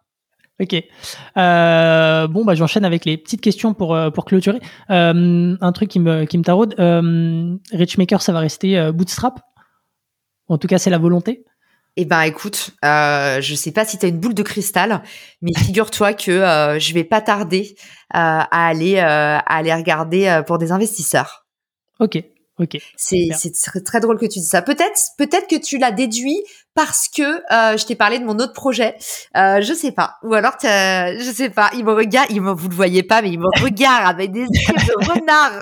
[0.60, 0.74] Ok.
[1.36, 4.60] Euh, bon, bah, j'enchaîne avec les petites questions pour, euh, pour clôturer.
[4.90, 6.74] Euh, un truc qui me, qui me taraude.
[7.72, 9.40] Richmaker, ça va rester bootstrap?
[10.46, 11.44] En tout cas, c'est la volonté?
[11.96, 15.02] Eh ben écoute, euh, je sais pas si tu as une boule de cristal,
[15.42, 17.76] mais figure-toi que je vais pas tarder
[18.10, 21.46] à aller à aller regarder pour des investisseurs.
[22.00, 22.20] Ok,
[22.58, 22.78] Ok.
[22.96, 24.62] C'est très, très drôle que tu dis ça.
[24.62, 26.40] Peut-être peut-être que tu l'as déduit
[26.74, 28.94] parce que euh, je t'ai parlé de mon autre projet.
[29.36, 30.16] Euh, je sais pas.
[30.22, 31.70] Ou alors je sais pas.
[31.74, 32.28] Il me regarde.
[32.30, 35.60] Il me vous le voyez pas, mais il me regarde avec des yeux de renard.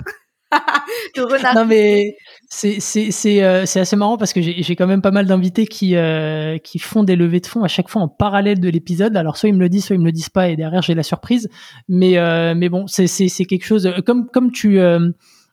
[1.55, 2.15] Non mais
[2.49, 5.25] c'est c'est c'est euh, c'est assez marrant parce que j'ai j'ai quand même pas mal
[5.25, 8.69] d'invités qui euh, qui font des levées de fonds à chaque fois en parallèle de
[8.69, 9.15] l'épisode.
[9.17, 10.93] Alors soit ils me le disent, soit ils me le disent pas, et derrière j'ai
[10.93, 11.49] la surprise.
[11.87, 14.79] Mais euh, mais bon, c'est c'est c'est quelque chose comme comme tu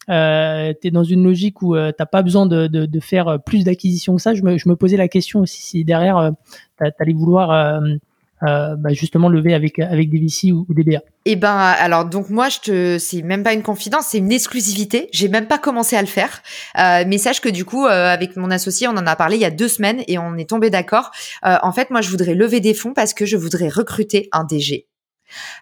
[0.09, 3.28] euh, tu es dans une logique où euh, t'as pas besoin de, de, de faire
[3.28, 4.34] euh, plus d'acquisitions que ça.
[4.34, 6.30] Je me, je me, posais la question aussi si derrière euh,
[6.98, 7.51] t'allais vouloir
[8.42, 11.01] euh, bah justement lever avec avec des VC ou, des BA.
[11.26, 15.11] Eh ben alors donc moi je te c'est même pas une confidence, c'est une exclusivité.
[15.12, 16.40] J'ai même pas commencé à le faire.
[16.78, 19.44] Euh, mais sache que du coup avec mon associé on en a parlé il y
[19.44, 21.11] a deux semaines et on est tombé d'accord.
[21.42, 24.86] en fait moi je voudrais lever des fonds parce que je voudrais recruter un DG.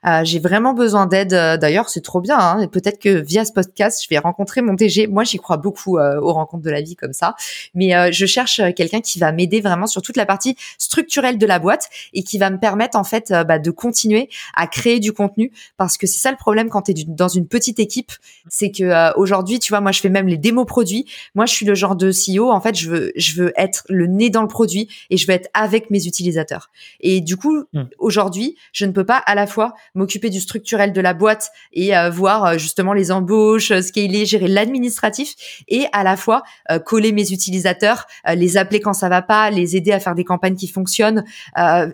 [0.07, 1.33] Euh, j'ai vraiment besoin d'aide.
[1.33, 2.39] Euh, d'ailleurs, c'est trop bien.
[2.39, 5.07] Hein, peut-être que via ce podcast, je vais rencontrer mon DG.
[5.07, 7.35] Moi, j'y crois beaucoup euh, aux rencontres de la vie comme ça.
[7.75, 11.59] Mais je cherche quelqu'un qui va m'aider vraiment sur toute la partie structurelle de la
[11.59, 15.53] boîte et qui va me permettre en fait bah, de continuer à créer du contenu
[15.77, 18.13] parce que c'est ça le problème quand tu es dans une petite équipe,
[18.49, 21.07] c'est que aujourd'hui, tu vois, moi je fais même les démos produits.
[21.35, 22.51] Moi, je suis le genre de CEO.
[22.51, 25.33] En fait, je veux je veux être le nez dans le produit et je veux
[25.33, 26.71] être avec mes utilisateurs.
[27.01, 27.83] Et du coup, mmh.
[27.99, 29.58] aujourd'hui, je ne peux pas à la fois
[29.95, 34.27] m'occuper du structurel de la boîte et euh, voir euh, justement les embauches, euh, scaler,
[34.27, 35.35] gérer l'administratif
[35.69, 36.43] et à la fois
[36.85, 40.55] coller mes utilisateurs, les appeler quand ça va pas, les aider à faire des campagnes
[40.55, 41.25] qui fonctionnent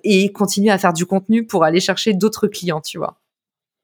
[0.05, 3.19] et continuer à faire du contenu pour aller chercher d'autres clients, tu vois.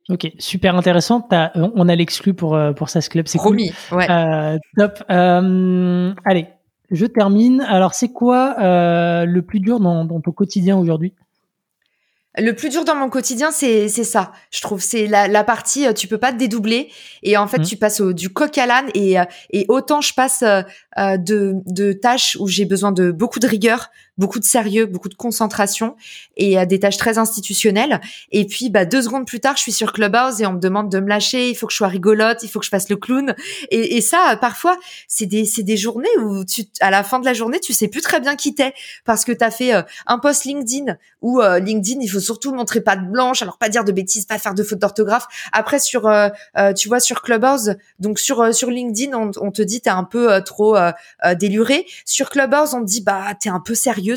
[0.08, 1.28] Ok, super intéressant.
[1.54, 4.06] on a l'exclu pour pour SaaS Club, c'est Promis, ouais.
[4.76, 5.02] top.
[5.08, 6.46] allez,
[6.90, 7.60] je termine.
[7.62, 11.14] Alors, c'est quoi le plus dur dans ton quotidien aujourd'hui?
[12.40, 14.32] Le plus dur dans mon quotidien, c'est c'est ça.
[14.50, 16.90] Je trouve c'est la, la partie euh, tu peux pas te dédoubler
[17.22, 17.64] et en fait mmh.
[17.64, 20.62] tu passes au, du coq à l'âne et euh, et autant je passe euh,
[21.16, 25.14] de de tâches où j'ai besoin de beaucoup de rigueur, beaucoup de sérieux, beaucoup de
[25.14, 25.96] concentration
[26.36, 28.00] et à des tâches très institutionnelles.
[28.32, 30.90] Et puis, bah, deux secondes plus tard, je suis sur Clubhouse et on me demande
[30.90, 31.48] de me lâcher.
[31.48, 33.34] Il faut que je sois rigolote, il faut que je fasse le clown.
[33.70, 34.76] Et, ça, parfois,
[35.08, 37.88] c'est des, c'est des journées où tu, à la fin de la journée, tu sais
[37.88, 41.40] plus très bien qui t'es parce que tu as fait euh, un post LinkedIn où
[41.40, 44.38] euh, LinkedIn, il faut surtout montrer pas de blanche, alors pas dire de bêtises, pas
[44.38, 45.26] faire de fautes d'orthographe.
[45.52, 46.28] Après, sur, euh,
[46.76, 50.42] tu vois, sur Clubhouse, donc sur sur LinkedIn, on, on te dit t'es un peu
[50.44, 50.76] trop
[51.38, 51.86] déluré.
[52.04, 54.09] Sur Clubhouse, on te dit bah t'es un peu sérieux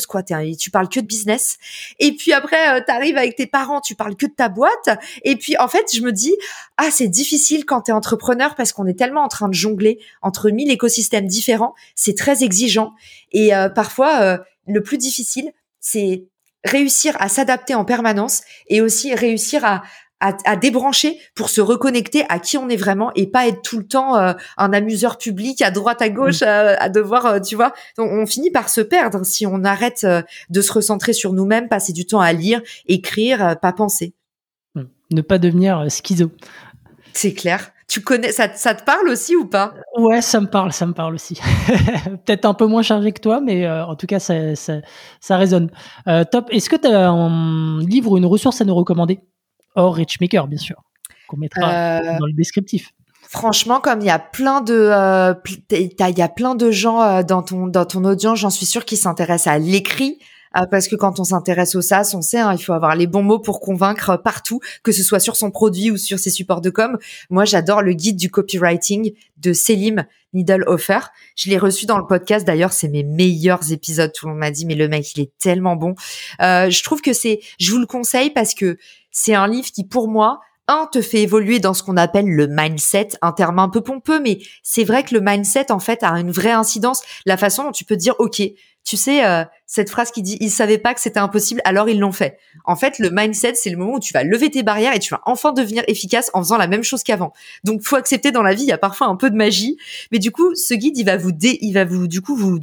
[0.57, 1.57] tu parles que de business.
[1.99, 4.89] Et puis après, euh, tu arrives avec tes parents, tu parles que de ta boîte.
[5.23, 6.35] Et puis en fait, je me dis,
[6.77, 9.99] ah, c'est difficile quand tu es entrepreneur parce qu'on est tellement en train de jongler
[10.21, 11.73] entre mille écosystèmes différents.
[11.95, 12.93] C'est très exigeant.
[13.31, 14.37] Et euh, parfois, euh,
[14.67, 16.25] le plus difficile, c'est
[16.65, 19.83] réussir à s'adapter en permanence et aussi réussir à,
[20.45, 23.88] à, débrancher pour se reconnecter à qui on est vraiment et pas être tout le
[23.88, 26.78] temps euh, un amuseur public à droite à gauche mm.
[26.80, 30.61] à, devoir euh, tu vois on, finit par se perdre si on arrête euh, de
[30.61, 34.13] se recentrer sur nous-mêmes passer du temps à lire écrire pas penser
[34.76, 34.84] mm.
[35.11, 36.32] ne pas devenir schizo
[37.13, 39.74] c'est clair Tu connais, ça, ça te parle aussi ou pas?
[39.97, 41.39] Ouais, ça me parle, ça me parle aussi.
[42.26, 44.78] Peut-être un peu moins chargé que toi, mais euh, en tout cas, ça, ça,
[45.19, 45.69] ça résonne.
[46.07, 46.47] Euh, top.
[46.49, 49.19] Est-ce que tu as un livre ou une ressource à nous recommander?
[49.76, 50.84] Hors Richmaker, bien sûr,
[51.28, 52.91] qu'on mettra euh, dans le descriptif.
[53.30, 54.91] Franchement, comme il y a plein de,
[55.71, 58.95] il y a plein de gens dans ton dans ton audience, j'en suis sûre qui
[58.95, 60.19] s'intéressent à l'écrit.
[60.55, 63.07] Euh, parce que quand on s'intéresse au SaaS, on sait, hein, il faut avoir les
[63.07, 66.61] bons mots pour convaincre partout, que ce soit sur son produit ou sur ses supports
[66.61, 66.97] de com.
[67.30, 70.99] Moi, j'adore le guide du copywriting de Selim Needlehofer.
[71.36, 72.45] Je l'ai reçu dans le podcast.
[72.45, 74.11] D'ailleurs, c'est mes meilleurs épisodes.
[74.13, 75.95] Tout le monde m'a dit, mais le mec, il est tellement bon.
[76.41, 78.78] Euh, je trouve que c'est, je vous le conseille parce que
[79.14, 82.47] c'est un livre qui, pour moi, un te fait évoluer dans ce qu'on appelle le
[82.47, 86.11] mindset, un terme un peu pompeux, mais c'est vrai que le mindset en fait a
[86.20, 87.01] une vraie incidence.
[87.26, 88.41] La façon dont tu peux dire, ok,
[88.86, 91.99] tu sais euh, cette phrase qui dit ils savaient pas que c'était impossible, alors ils
[91.99, 92.38] l'ont fait.
[92.66, 95.14] En fait, le mindset c'est le moment où tu vas lever tes barrières et tu
[95.14, 97.34] vas enfin devenir efficace en faisant la même chose qu'avant.
[97.64, 99.78] Donc faut accepter dans la vie, il y a parfois un peu de magie,
[100.11, 102.59] mais du coup ce guide il va vous dé, il va vous du coup vous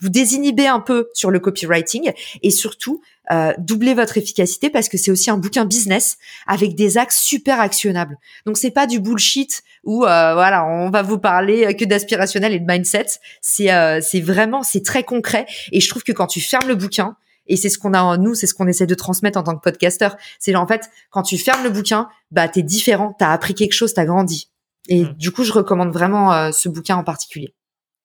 [0.00, 4.98] vous désinhibez un peu sur le copywriting et surtout euh, doubler votre efficacité parce que
[4.98, 8.18] c'est aussi un bouquin business avec des axes super actionnables.
[8.44, 12.60] Donc c'est pas du bullshit où euh, voilà on va vous parler que d'aspirationnel et
[12.60, 13.06] de mindset.
[13.40, 16.74] C'est euh, c'est vraiment c'est très concret et je trouve que quand tu fermes le
[16.74, 17.16] bouquin
[17.48, 19.56] et c'est ce qu'on a en nous, c'est ce qu'on essaie de transmettre en tant
[19.56, 20.16] que podcasteur.
[20.38, 23.94] C'est en fait quand tu fermes le bouquin, bah t'es différent, t'as appris quelque chose,
[23.94, 24.50] t'as grandi.
[24.88, 25.14] Et mmh.
[25.14, 27.54] du coup, je recommande vraiment euh, ce bouquin en particulier.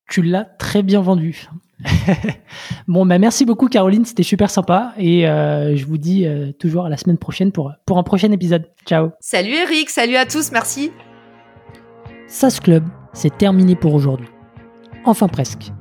[0.09, 1.47] Tu l'as très bien vendu.
[2.87, 6.85] bon, bah merci beaucoup Caroline, c'était super sympa et euh, je vous dis euh, toujours
[6.85, 8.67] à la semaine prochaine pour, pour un prochain épisode.
[8.85, 9.09] Ciao.
[9.19, 10.91] Salut Eric, salut à tous, merci.
[12.27, 14.27] SAS Club, c'est terminé pour aujourd'hui.
[15.05, 15.71] Enfin presque.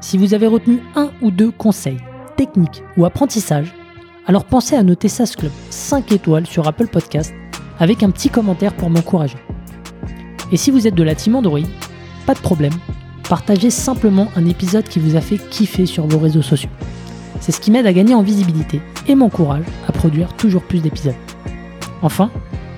[0.00, 1.98] Si vous avez retenu un ou deux conseils,
[2.36, 3.72] techniques ou apprentissages,
[4.26, 7.32] alors pensez à noter SAS Club 5 étoiles sur Apple Podcast
[7.78, 9.38] avec un petit commentaire pour m'encourager.
[10.50, 11.60] Et si vous êtes de la team Android,
[12.26, 12.72] pas de problème,
[13.28, 16.70] partagez simplement un épisode qui vous a fait kiffer sur vos réseaux sociaux.
[17.40, 21.14] C'est ce qui m'aide à gagner en visibilité et m'encourage à produire toujours plus d'épisodes.
[22.02, 22.30] Enfin,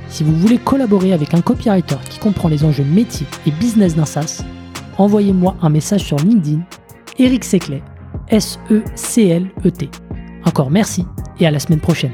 [0.09, 4.05] si vous voulez collaborer avec un copywriter qui comprend les enjeux métiers et business d'un
[4.05, 4.45] SaaS,
[4.99, 6.61] envoyez-moi un message sur LinkedIn,
[7.18, 7.82] Eric Seclet,
[8.28, 9.90] S-E-C-L-E-T.
[10.45, 11.05] Encore merci
[11.40, 12.12] et à la semaine prochaine.